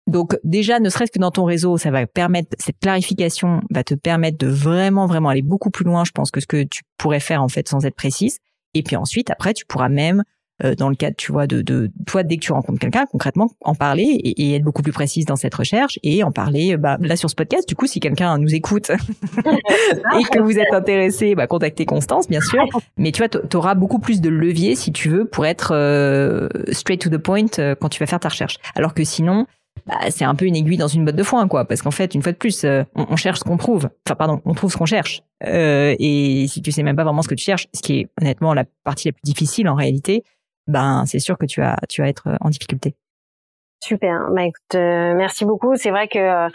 Donc 0.08 0.36
déjà, 0.42 0.80
ne 0.80 0.88
serait-ce 0.88 1.12
que 1.12 1.18
dans 1.18 1.30
ton 1.30 1.44
réseau, 1.44 1.76
ça 1.76 1.90
va 1.90 2.06
permettre 2.06 2.56
cette 2.58 2.80
clarification 2.80 3.60
va 3.70 3.84
te 3.84 3.94
permettre 3.94 4.38
de 4.38 4.46
vraiment 4.46 5.06
vraiment 5.06 5.28
aller 5.28 5.42
beaucoup 5.42 5.70
plus 5.70 5.84
loin, 5.84 6.04
je 6.04 6.12
pense, 6.12 6.30
que 6.30 6.40
ce 6.40 6.46
que 6.46 6.64
tu 6.64 6.82
pourrais 6.96 7.20
faire 7.20 7.42
en 7.42 7.48
fait 7.48 7.68
sans 7.68 7.84
être 7.84 7.94
précise. 7.94 8.38
Et 8.74 8.82
puis 8.82 8.96
ensuite, 8.96 9.30
après, 9.30 9.54
tu 9.54 9.66
pourras 9.66 9.88
même 9.88 10.24
euh, 10.64 10.74
dans 10.74 10.88
le 10.88 10.96
cadre, 10.96 11.14
tu 11.16 11.30
vois, 11.30 11.46
de, 11.46 11.62
de 11.62 11.88
toi 12.04 12.24
dès 12.24 12.36
que 12.36 12.40
tu 12.40 12.52
rencontres 12.52 12.80
quelqu'un, 12.80 13.06
concrètement, 13.06 13.48
en 13.60 13.76
parler 13.76 14.02
et, 14.02 14.56
être 14.56 14.64
beaucoup 14.64 14.82
plus 14.82 14.92
précise 14.92 15.24
dans 15.24 15.36
cette 15.36 15.54
recherche 15.54 16.00
et 16.02 16.24
en 16.24 16.32
parler. 16.32 16.76
Bah, 16.76 16.96
là 17.00 17.14
sur 17.14 17.30
ce 17.30 17.36
podcast, 17.36 17.68
du 17.68 17.76
coup, 17.76 17.86
si 17.86 18.00
quelqu'un 18.00 18.36
nous 18.38 18.54
écoute 18.54 18.90
et 19.38 20.22
que 20.24 20.40
vous 20.40 20.58
êtes 20.58 20.72
intéressé, 20.72 21.36
bah, 21.36 21.46
contactez 21.46 21.86
Constance, 21.86 22.28
bien 22.28 22.40
sûr. 22.40 22.64
Mais 22.96 23.12
tu 23.12 23.18
vois, 23.18 23.28
tu 23.28 23.56
auras 23.56 23.74
beaucoup 23.74 24.00
plus 24.00 24.20
de 24.20 24.28
levier 24.28 24.74
si 24.74 24.90
tu 24.90 25.08
veux 25.08 25.26
pour 25.26 25.46
être 25.46 25.72
euh, 25.72 26.48
straight 26.72 27.00
to 27.00 27.08
the 27.08 27.18
point 27.18 27.46
euh, 27.60 27.76
quand 27.80 27.88
tu 27.88 28.00
vas 28.00 28.06
faire 28.06 28.20
ta 28.20 28.28
recherche. 28.28 28.56
Alors 28.74 28.94
que 28.94 29.04
sinon, 29.04 29.46
bah, 29.86 30.10
c'est 30.10 30.24
un 30.24 30.34
peu 30.34 30.44
une 30.44 30.56
aiguille 30.56 30.76
dans 30.76 30.88
une 30.88 31.04
botte 31.04 31.16
de 31.16 31.22
foin, 31.22 31.48
quoi. 31.48 31.64
Parce 31.64 31.82
qu'en 31.82 31.90
fait, 31.90 32.14
une 32.14 32.22
fois 32.22 32.32
de 32.32 32.36
plus, 32.36 32.64
euh, 32.64 32.84
on, 32.94 33.16
cherche 33.16 33.40
ce 33.40 33.44
qu'on 33.44 33.56
trouve. 33.56 33.88
Enfin, 34.06 34.14
pardon, 34.16 34.40
on 34.44 34.54
trouve 34.54 34.72
ce 34.72 34.76
qu'on 34.76 34.86
cherche. 34.86 35.22
Euh, 35.44 35.94
et 35.98 36.46
si 36.48 36.62
tu 36.62 36.72
sais 36.72 36.82
même 36.82 36.96
pas 36.96 37.04
vraiment 37.04 37.22
ce 37.22 37.28
que 37.28 37.34
tu 37.34 37.44
cherches, 37.44 37.68
ce 37.74 37.82
qui 37.82 38.00
est 38.00 38.08
honnêtement 38.20 38.54
la 38.54 38.64
partie 38.84 39.08
la 39.08 39.12
plus 39.12 39.22
difficile 39.22 39.68
en 39.68 39.74
réalité, 39.74 40.24
ben 40.66 41.04
c'est 41.06 41.20
sûr 41.20 41.38
que 41.38 41.46
tu 41.46 41.60
vas, 41.60 41.76
tu 41.88 42.02
vas 42.02 42.08
être 42.08 42.36
en 42.40 42.50
difficulté. 42.50 42.94
Super. 43.80 44.28
Bah 44.30 44.42
écoute, 44.42 44.74
euh, 44.74 45.14
merci 45.14 45.44
beaucoup. 45.44 45.76
C'est 45.76 45.90
vrai 45.90 46.08
que 46.08 46.18
euh, 46.18 46.48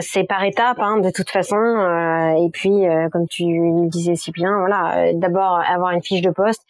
c'est 0.00 0.24
par 0.24 0.42
étapes, 0.42 0.78
hein, 0.80 0.98
de 0.98 1.10
toute 1.10 1.28
façon. 1.28 1.56
Euh, 1.56 2.44
et 2.44 2.50
puis, 2.50 2.84
comme 3.12 3.28
tu 3.28 3.44
le 3.44 3.88
disais 3.88 4.16
si 4.16 4.32
bien, 4.32 4.58
voilà, 4.58 5.12
d'abord 5.12 5.60
avoir 5.60 5.92
une 5.92 6.02
fiche 6.02 6.22
de 6.22 6.30
poste 6.30 6.62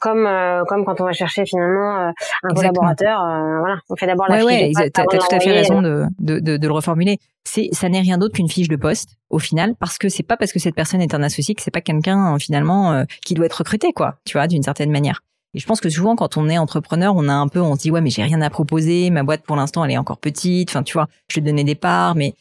comme 0.00 0.26
euh, 0.26 0.64
comme 0.66 0.84
quand 0.84 1.00
on 1.00 1.04
va 1.04 1.12
chercher 1.12 1.44
finalement 1.44 1.98
euh, 1.98 2.10
un 2.42 2.54
collaborateur, 2.54 3.22
euh, 3.22 3.58
voilà, 3.60 3.76
on 3.88 3.96
fait 3.96 4.06
d'abord 4.06 4.26
la 4.28 4.38
fiche 4.38 4.46
ouais, 4.46 4.68
de 4.68 4.74
poste. 4.74 4.92
T'as 4.92 5.04
tout 5.04 5.34
à 5.34 5.40
fait 5.40 5.52
raison 5.52 5.82
de, 5.82 6.04
de, 6.18 6.38
de, 6.40 6.56
de 6.56 6.66
le 6.66 6.72
reformuler. 6.72 7.18
C'est 7.44 7.68
ça 7.72 7.88
n'est 7.88 8.00
rien 8.00 8.18
d'autre 8.18 8.34
qu'une 8.34 8.48
fiche 8.48 8.68
de 8.68 8.76
poste 8.76 9.16
au 9.30 9.38
final, 9.38 9.74
parce 9.78 9.98
que 9.98 10.08
c'est 10.08 10.22
pas 10.22 10.36
parce 10.36 10.52
que 10.52 10.58
cette 10.58 10.74
personne 10.74 11.00
est 11.00 11.14
un 11.14 11.22
associé 11.22 11.54
que 11.54 11.62
c'est 11.62 11.70
pas 11.70 11.80
quelqu'un 11.80 12.38
finalement 12.38 13.04
qui 13.24 13.34
doit 13.34 13.46
être 13.46 13.58
recruté, 13.58 13.92
quoi. 13.92 14.16
Tu 14.24 14.38
vois, 14.38 14.46
d'une 14.46 14.62
certaine 14.62 14.90
manière. 14.90 15.20
Et 15.54 15.58
je 15.58 15.66
pense 15.66 15.80
que 15.80 15.90
souvent, 15.90 16.16
quand 16.16 16.36
on 16.36 16.48
est 16.48 16.56
entrepreneur, 16.56 17.12
on 17.14 17.28
a 17.28 17.34
un 17.34 17.48
peu, 17.48 17.60
on 17.60 17.74
se 17.74 17.80
dit 17.80 17.90
ouais, 17.90 18.00
mais 18.00 18.10
j'ai 18.10 18.22
rien 18.22 18.40
à 18.40 18.48
proposer, 18.48 19.10
ma 19.10 19.22
boîte 19.22 19.42
pour 19.42 19.56
l'instant 19.56 19.84
elle 19.84 19.90
est 19.90 19.98
encore 19.98 20.18
petite. 20.18 20.70
Enfin, 20.70 20.82
tu 20.82 20.94
vois, 20.94 21.08
je 21.28 21.36
vais 21.36 21.40
te 21.42 21.46
donner 21.46 21.64
des 21.64 21.74
parts, 21.74 22.14
mais 22.14 22.34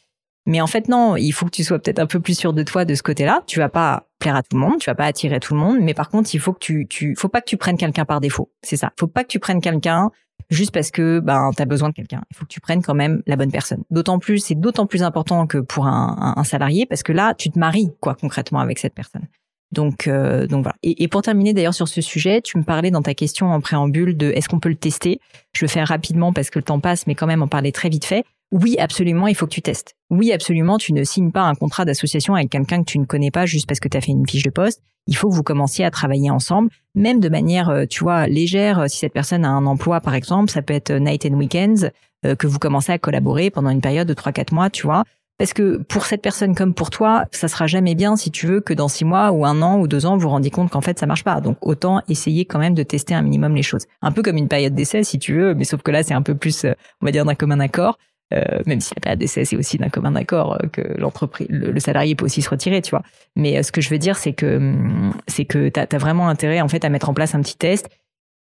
mais 0.45 0.60
en 0.60 0.67
fait, 0.67 0.88
non, 0.88 1.15
il 1.17 1.32
faut 1.32 1.45
que 1.45 1.51
tu 1.51 1.63
sois 1.63 1.80
peut-être 1.80 1.99
un 1.99 2.08
peu 2.08 2.19
plus 2.19 2.38
sûr 2.38 2.54
de 2.54 2.63
toi 2.63 2.84
de 2.84 2.95
ce 2.95 3.04
côté-là. 3.04 3.43
Tu 3.45 3.60
vas 3.60 3.69
pas 3.69 4.08
plaire 4.19 4.36
à 4.36 4.43
tout 4.43 4.56
le 4.56 4.60
monde, 4.60 4.80
tu 4.80 4.89
vas 4.89 4.95
pas 4.95 5.06
attirer 5.06 5.39
tout 5.39 5.54
le 5.54 5.60
monde, 5.60 5.77
mais 5.82 5.93
par 5.93 6.10
contre, 6.10 6.34
il 6.34 6.39
faut 6.39 6.54
que 6.54 6.60
tu, 6.60 6.88
tu, 6.88 7.15
faut 7.15 7.27
pas 7.27 7.41
que 7.41 7.45
tu 7.45 7.58
prennes 7.58 7.77
quelqu'un 7.77 8.06
par 8.06 8.21
défaut. 8.21 8.51
C'est 8.63 8.77
ça. 8.77 8.91
Faut 8.99 9.08
pas 9.08 9.23
que 9.23 9.30
tu 9.30 9.39
prennes 9.39 9.62
quelqu'un 9.62 10.10
juste 10.49 10.71
parce 10.71 10.91
que 10.91 11.19
ben 11.19 11.51
t'as 11.56 11.65
besoin 11.65 11.89
de 11.89 11.93
quelqu'un. 11.93 12.23
Il 12.32 12.38
faut 12.38 12.45
que 12.45 12.51
tu 12.51 12.60
prennes 12.60 12.82
quand 12.82 12.95
même 12.95 13.21
la 13.27 13.36
bonne 13.36 13.51
personne. 13.51 13.84
D'autant 13.91 14.19
plus, 14.19 14.39
c'est 14.39 14.56
d'autant 14.56 14.88
plus 14.88 15.04
important 15.04 15.45
que 15.47 15.60
pour 15.60 15.86
un, 15.86 16.34
un, 16.36 16.43
salarié 16.43 16.86
parce 16.86 17.04
que 17.04 17.12
là, 17.12 17.34
tu 17.36 17.51
te 17.51 17.60
maries 17.60 17.91
quoi 17.99 18.15
concrètement 18.15 18.60
avec 18.60 18.80
cette 18.80 18.93
personne. 18.93 19.27
Donc, 19.71 20.08
euh, 20.08 20.47
donc 20.47 20.63
voilà. 20.63 20.75
Et, 20.84 21.04
et, 21.04 21.08
pour 21.08 21.21
terminer 21.21 21.54
d'ailleurs 21.54 21.73
sur 21.73 21.88
ce 21.88 22.01
sujet, 22.01 22.41
tu 22.41 22.58
me 22.58 22.63
parlais 22.63 22.91
dans 22.91 23.01
ta 23.01 23.13
question 23.13 23.51
en 23.51 23.62
préambule 23.62 24.17
de 24.17 24.32
est-ce 24.32 24.49
qu'on 24.49 24.60
peut 24.60 24.69
le 24.69 24.75
tester? 24.75 25.21
Je 25.54 25.63
le 25.63 25.69
fais 25.69 25.84
rapidement 25.84 26.34
parce 26.34 26.49
que 26.49 26.60
le 26.60 26.63
temps 26.63 26.82
passe, 26.82 27.08
mais 27.08 27.15
quand 27.15 27.27
même 27.27 27.41
en 27.41 27.47
parler 27.47 27.71
très 27.71 27.88
vite 27.88 28.04
fait. 28.04 28.25
Oui, 28.51 28.75
absolument, 28.79 29.27
il 29.27 29.35
faut 29.35 29.45
que 29.45 29.53
tu 29.53 29.61
testes. 29.61 29.95
Oui, 30.09 30.33
absolument, 30.33 30.77
tu 30.77 30.91
ne 30.91 31.03
signes 31.03 31.31
pas 31.31 31.43
un 31.43 31.55
contrat 31.55 31.85
d'association 31.85 32.35
avec 32.35 32.49
quelqu'un 32.49 32.79
que 32.79 32.89
tu 32.89 32.99
ne 32.99 33.05
connais 33.05 33.31
pas 33.31 33.45
juste 33.45 33.67
parce 33.67 33.79
que 33.79 33.87
tu 33.87 33.97
as 33.97 34.01
fait 34.01 34.11
une 34.11 34.27
fiche 34.27 34.43
de 34.43 34.49
poste. 34.49 34.81
Il 35.07 35.15
faut 35.15 35.29
que 35.29 35.35
vous 35.35 35.43
commenciez 35.43 35.85
à 35.85 35.91
travailler 35.91 36.29
ensemble, 36.29 36.69
même 36.93 37.19
de 37.19 37.29
manière, 37.29 37.69
euh, 37.69 37.85
tu 37.89 38.03
vois, 38.03 38.27
légère. 38.27 38.89
Si 38.89 38.97
cette 38.97 39.13
personne 39.13 39.45
a 39.45 39.49
un 39.49 39.65
emploi, 39.65 40.01
par 40.01 40.15
exemple, 40.15 40.51
ça 40.51 40.61
peut 40.61 40.73
être 40.73 40.91
night 40.91 41.25
and 41.25 41.35
weekends, 41.35 41.89
euh, 42.25 42.35
que 42.35 42.45
vous 42.45 42.59
commencez 42.59 42.91
à 42.91 42.99
collaborer 42.99 43.49
pendant 43.49 43.71
une 43.71 43.81
période 43.81 44.07
de 44.07 44.13
3-4 44.13 44.53
mois, 44.53 44.69
tu 44.69 44.85
vois 44.85 45.05
Parce 45.39 45.53
que 45.53 45.77
pour 45.77 46.05
cette 46.05 46.21
personne 46.21 46.53
comme 46.53 46.75
pour 46.75 46.91
toi, 46.91 47.25
ça 47.31 47.47
sera 47.47 47.65
jamais 47.65 47.95
bien 47.95 48.15
si 48.15 48.29
tu 48.29 48.45
veux 48.45 48.61
que 48.61 48.73
dans 48.73 48.87
six 48.87 49.05
mois 49.05 49.31
ou 49.31 49.43
un 49.43 49.63
an 49.63 49.79
ou 49.79 49.87
deux 49.87 50.05
ans, 50.05 50.17
vous 50.17 50.23
vous 50.23 50.29
rendiez 50.29 50.51
compte 50.51 50.69
qu'en 50.69 50.81
fait 50.81 50.99
ça 50.99 51.07
marche 51.07 51.23
pas. 51.23 51.41
Donc 51.41 51.57
autant 51.61 52.01
essayer 52.07 52.45
quand 52.45 52.59
même 52.59 52.75
de 52.75 52.83
tester 52.83 53.15
un 53.15 53.23
minimum 53.23 53.55
les 53.55 53.63
choses. 53.63 53.85
Un 54.03 54.11
peu 54.11 54.21
comme 54.21 54.37
une 54.37 54.47
période 54.47 54.75
d'essai 54.75 55.03
si 55.03 55.17
tu 55.17 55.33
veux, 55.35 55.55
mais 55.55 55.63
sauf 55.63 55.81
que 55.81 55.89
là 55.89 56.03
c'est 56.03 56.13
un 56.13 56.21
peu 56.21 56.35
plus, 56.35 56.65
euh, 56.65 56.73
on 57.01 57.07
va 57.07 57.11
dire 57.11 57.25
d'un 57.25 57.33
commun 57.33 57.59
accord. 57.59 57.97
Euh, 58.34 58.62
même 58.65 58.80
si 58.80 58.94
la 58.96 59.02
période 59.02 59.20
d'essai 59.20 59.46
c'est 59.46 59.58
aussi 59.58 59.78
d'un 59.78 59.89
commun 59.89 60.15
accord 60.15 60.54
euh, 60.54 60.67
que 60.67 60.82
l'entreprise, 60.98 61.48
le, 61.50 61.80
salarié 61.80 62.15
peut 62.15 62.26
aussi 62.26 62.41
se 62.41 62.50
retirer, 62.50 62.82
tu 62.82 62.91
vois. 62.91 63.04
Mais 63.36 63.58
euh, 63.58 63.63
ce 63.63 63.72
que 63.72 63.82
je 63.82 63.89
veux 63.89 63.98
dire, 63.98 64.17
c'est 64.17 64.34
que 64.34 64.58
hum, 64.58 65.13
c'est 65.28 65.46
que 65.46 65.70
t'as 65.70 65.86
as 65.91 65.98
vraiment 65.98 66.30
intérêt 66.30 66.62
en 66.62 66.67
fait 66.67 66.86
à 66.86 66.89
mettre 66.89 67.10
en 67.10 67.13
place 67.13 67.36
un 67.36 67.41
petit 67.41 67.58
test. 67.58 67.89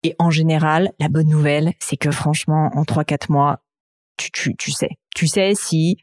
Et 0.04 0.16
en 0.18 0.30
général, 0.30 0.92
la 1.00 1.10
bonne 1.10 1.28
nouvelle, 1.28 1.74
c'est 1.80 1.98
que 1.98 2.12
franchement, 2.12 2.72
en 2.74 2.86
trois 2.86 3.04
quatre 3.04 3.30
mois, 3.30 3.60
tu, 4.16 4.32
tu, 4.32 4.56
tu 4.56 4.72
sais, 4.72 4.92
tu 5.14 5.28
sais 5.28 5.54
si 5.56 5.98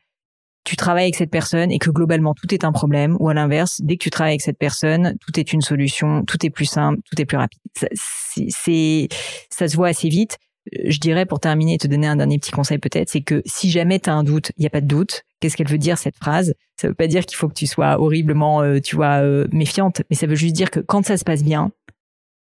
tu 0.66 0.76
travailles 0.76 1.04
avec 1.04 1.14
cette 1.14 1.30
personne 1.30 1.70
et 1.70 1.78
que 1.78 1.90
globalement 1.90 2.34
tout 2.34 2.52
est 2.52 2.64
un 2.64 2.72
problème, 2.72 3.16
ou 3.20 3.28
à 3.28 3.34
l'inverse, 3.34 3.80
dès 3.82 3.96
que 3.96 4.02
tu 4.02 4.10
travailles 4.10 4.32
avec 4.32 4.42
cette 4.42 4.58
personne, 4.58 5.16
tout 5.20 5.38
est 5.38 5.52
une 5.52 5.60
solution, 5.60 6.24
tout 6.24 6.44
est 6.44 6.50
plus 6.50 6.64
simple, 6.64 6.98
tout 7.08 7.20
est 7.22 7.24
plus 7.24 7.38
rapide. 7.38 7.60
C'est, 7.72 9.08
ça 9.48 9.68
se 9.68 9.76
voit 9.76 9.88
assez 9.88 10.08
vite. 10.08 10.38
Je 10.72 10.98
dirais 10.98 11.26
pour 11.26 11.40
terminer 11.40 11.78
te 11.78 11.86
donner 11.86 12.06
un 12.06 12.16
dernier 12.16 12.38
petit 12.38 12.50
conseil 12.50 12.78
peut-être, 12.78 13.08
c'est 13.08 13.20
que 13.20 13.42
si 13.46 13.70
jamais 13.70 14.00
tu 14.00 14.10
as 14.10 14.14
un 14.14 14.24
doute, 14.24 14.52
il 14.56 14.62
n'y 14.62 14.66
a 14.66 14.70
pas 14.70 14.80
de 14.80 14.86
doute. 14.86 15.22
Qu'est-ce 15.40 15.56
qu'elle 15.56 15.68
veut 15.68 15.78
dire 15.78 15.98
cette 15.98 16.16
phrase? 16.16 16.54
Ça 16.80 16.88
veut 16.88 16.94
pas 16.94 17.06
dire 17.06 17.24
qu'il 17.24 17.36
faut 17.36 17.48
que 17.48 17.54
tu 17.54 17.66
sois 17.66 18.00
horriblement, 18.00 18.62
euh, 18.62 18.80
tu 18.80 18.96
vois, 18.96 19.22
euh, 19.22 19.46
méfiante, 19.52 20.02
mais 20.10 20.16
ça 20.16 20.26
veut 20.26 20.34
juste 20.34 20.54
dire 20.54 20.70
que 20.70 20.80
quand 20.80 21.04
ça 21.04 21.16
se 21.16 21.24
passe 21.24 21.44
bien, 21.44 21.70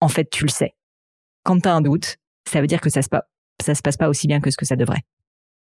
en 0.02 0.08
fait, 0.08 0.30
tu 0.30 0.44
le 0.44 0.50
sais. 0.50 0.74
Quand 1.44 1.60
tu 1.60 1.68
as 1.68 1.74
un 1.74 1.82
doute, 1.82 2.18
ça 2.50 2.62
veut 2.62 2.68
dire 2.68 2.82
que 2.82 2.90
ça 2.90 3.02
se, 3.02 3.10
ça 3.62 3.76
se 3.76 3.82
passe 3.82 3.98
pas 3.98 4.10
aussi 4.10 4.28
bien 4.28 4.40
que 4.40 4.50
ce 4.50 4.58
que 4.58 4.66
ça 4.66 4.76
devrait. 4.76 5.04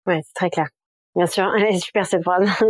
Ouais, 0.06 0.20
c'est 0.24 0.34
très 0.34 0.50
clair. 0.50 0.68
Bien 1.16 1.26
sûr, 1.26 1.44
elle 1.56 1.74
est 1.74 1.78
super 1.78 2.06
cette 2.06 2.22
phrase. 2.22 2.48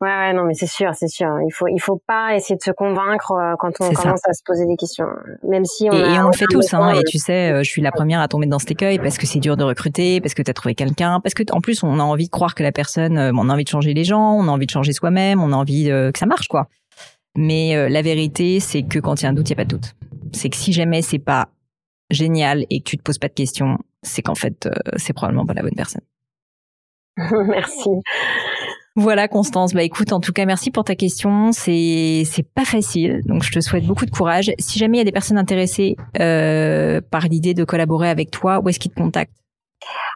ouais, 0.00 0.08
ouais, 0.08 0.32
non, 0.32 0.44
mais 0.44 0.54
c'est 0.54 0.66
sûr, 0.66 0.90
c'est 0.94 1.08
sûr. 1.08 1.28
Il 1.46 1.52
faut, 1.52 1.66
il 1.68 1.80
faut 1.80 2.00
pas 2.06 2.34
essayer 2.34 2.56
de 2.56 2.62
se 2.62 2.70
convaincre 2.70 3.32
euh, 3.32 3.54
quand 3.58 3.72
on 3.80 3.90
commence 3.90 4.26
à 4.26 4.32
se 4.32 4.42
poser 4.44 4.66
des 4.66 4.76
questions, 4.76 5.06
même 5.42 5.64
si 5.64 5.88
on. 5.90 5.92
Et, 5.92 6.14
et 6.14 6.18
on 6.20 6.26
le 6.28 6.36
fait 6.36 6.46
tous, 6.50 6.74
hein. 6.74 6.94
Et 6.94 7.04
tu 7.04 7.18
sais, 7.18 7.52
euh, 7.52 7.62
je 7.62 7.70
suis 7.70 7.82
la 7.82 7.92
première 7.92 8.20
à 8.20 8.28
tomber 8.28 8.46
dans 8.46 8.58
cet 8.58 8.70
écueil 8.70 8.98
parce 8.98 9.18
que 9.18 9.26
c'est 9.26 9.40
dur 9.40 9.56
de 9.56 9.64
recruter, 9.64 10.20
parce 10.20 10.34
que 10.34 10.42
tu 10.42 10.50
as 10.50 10.54
trouvé 10.54 10.74
quelqu'un, 10.74 11.20
parce 11.20 11.34
que 11.34 11.42
en 11.52 11.60
plus 11.60 11.82
on 11.82 11.98
a 11.98 12.02
envie 12.02 12.26
de 12.26 12.30
croire 12.30 12.54
que 12.54 12.62
la 12.62 12.72
personne, 12.72 13.16
euh, 13.16 13.32
on 13.34 13.48
a 13.48 13.54
envie 13.54 13.64
de 13.64 13.68
changer 13.68 13.94
les 13.94 14.04
gens, 14.04 14.34
on 14.34 14.48
a 14.48 14.50
envie 14.50 14.66
de 14.66 14.70
changer 14.70 14.92
soi-même, 14.92 15.42
on 15.42 15.52
a 15.52 15.56
envie 15.56 15.86
que 15.88 16.18
ça 16.18 16.26
marche, 16.26 16.48
quoi. 16.48 16.68
Mais 17.36 17.88
la 17.88 18.02
vérité, 18.02 18.58
c'est 18.58 18.82
que 18.82 18.98
quand 18.98 19.20
il 19.20 19.24
y 19.24 19.26
a 19.26 19.30
un 19.30 19.32
doute, 19.32 19.48
il 19.48 19.52
y 19.52 19.52
a 19.52 19.56
pas 19.56 19.64
de 19.64 19.70
doute. 19.70 19.94
C'est 20.32 20.48
que 20.50 20.56
si 20.56 20.72
jamais 20.72 21.02
c'est 21.02 21.20
pas 21.20 21.48
génial 22.10 22.64
et 22.68 22.80
que 22.80 22.84
tu 22.84 22.98
te 22.98 23.02
poses 23.02 23.18
pas 23.18 23.28
de 23.28 23.34
questions, 23.34 23.78
c'est 24.02 24.22
qu'en 24.22 24.34
fait, 24.34 24.68
c'est 24.96 25.12
probablement 25.12 25.46
pas 25.46 25.54
la 25.54 25.62
bonne 25.62 25.76
personne. 25.76 26.02
merci. 27.48 27.90
Voilà 28.96 29.28
Constance, 29.28 29.74
bah 29.74 29.84
écoute, 29.84 30.12
en 30.12 30.18
tout 30.18 30.32
cas 30.32 30.44
merci 30.44 30.72
pour 30.72 30.82
ta 30.82 30.96
question. 30.96 31.52
C'est 31.52 32.24
c'est 32.24 32.42
pas 32.42 32.64
facile, 32.64 33.20
donc 33.26 33.44
je 33.44 33.52
te 33.52 33.60
souhaite 33.60 33.86
beaucoup 33.86 34.06
de 34.06 34.10
courage. 34.10 34.50
Si 34.58 34.78
jamais 34.78 34.96
il 34.96 34.98
y 34.98 35.02
a 35.02 35.04
des 35.04 35.12
personnes 35.12 35.38
intéressées 35.38 35.96
euh, 36.18 37.00
par 37.08 37.28
l'idée 37.28 37.54
de 37.54 37.62
collaborer 37.62 38.08
avec 38.08 38.32
toi, 38.32 38.60
où 38.60 38.68
est-ce 38.68 38.80
qu'ils 38.80 38.90
te 38.90 39.00
contactent? 39.00 39.36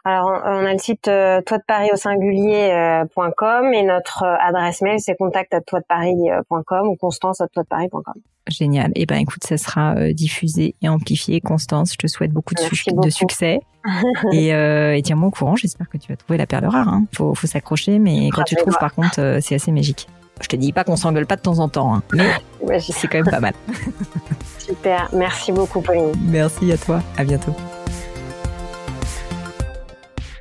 Alors, 0.05 0.41
on 0.45 0.65
a 0.65 0.73
le 0.73 0.79
site 0.79 1.07
euh, 1.07 1.41
toi 1.41 1.57
de 1.57 1.63
Paris 1.65 1.89
au 1.93 1.95
singulier.com 1.95 3.65
euh, 3.65 3.71
et 3.71 3.83
notre 3.83 4.23
euh, 4.23 4.35
adresse 4.41 4.81
mail 4.81 4.99
c'est 4.99 5.15
contact 5.15 5.55
toi 5.65 5.79
de 5.79 5.85
Paris.com 5.87 6.87
ou 6.87 6.95
constance 6.95 7.37
toi 7.37 7.63
de 7.63 7.67
Paris.com. 7.67 8.13
Génial. 8.49 8.91
Et 8.95 9.03
eh 9.03 9.05
ben 9.05 9.15
écoute, 9.17 9.43
ça 9.45 9.57
sera 9.57 10.11
diffusé 10.11 10.75
et 10.81 10.89
amplifié. 10.89 11.39
Constance, 11.39 11.93
je 11.93 11.97
te 11.97 12.07
souhaite 12.07 12.31
beaucoup 12.31 12.53
de, 12.53 13.01
de 13.01 13.09
succès. 13.09 13.61
et, 14.33 14.49
et 14.49 15.01
tiens-moi 15.01 15.29
au 15.29 15.31
courant. 15.31 15.55
J'espère 15.55 15.87
que 15.87 15.97
tu 15.97 16.11
vas 16.11 16.17
trouver 16.17 16.37
la 16.37 16.45
perle 16.45 16.65
rare. 16.65 16.89
Hein. 16.89 17.05
Faut, 17.15 17.33
faut 17.33 17.47
s'accrocher, 17.47 17.99
mais 17.99 18.29
quand 18.31 18.43
tu 18.43 18.55
trouves, 18.55 18.77
par 18.77 18.93
contre, 18.93 19.39
c'est 19.41 19.55
assez 19.55 19.71
magique. 19.71 20.09
Je 20.41 20.47
te 20.47 20.57
dis 20.57 20.73
pas 20.73 20.83
qu'on 20.83 20.97
s'engueule 20.97 21.25
pas 21.25 21.37
de 21.37 21.41
temps 21.41 21.59
en 21.59 21.69
temps, 21.69 21.95
hein, 21.95 22.03
mais 22.11 22.79
c'est 22.81 23.07
quand 23.07 23.19
même 23.19 23.31
pas 23.31 23.39
mal. 23.39 23.53
Super. 24.57 25.09
Merci 25.13 25.53
beaucoup, 25.53 25.79
Pauline. 25.79 26.11
Merci 26.25 26.69
à 26.71 26.77
toi. 26.77 27.01
À 27.17 27.23
bientôt. 27.23 27.55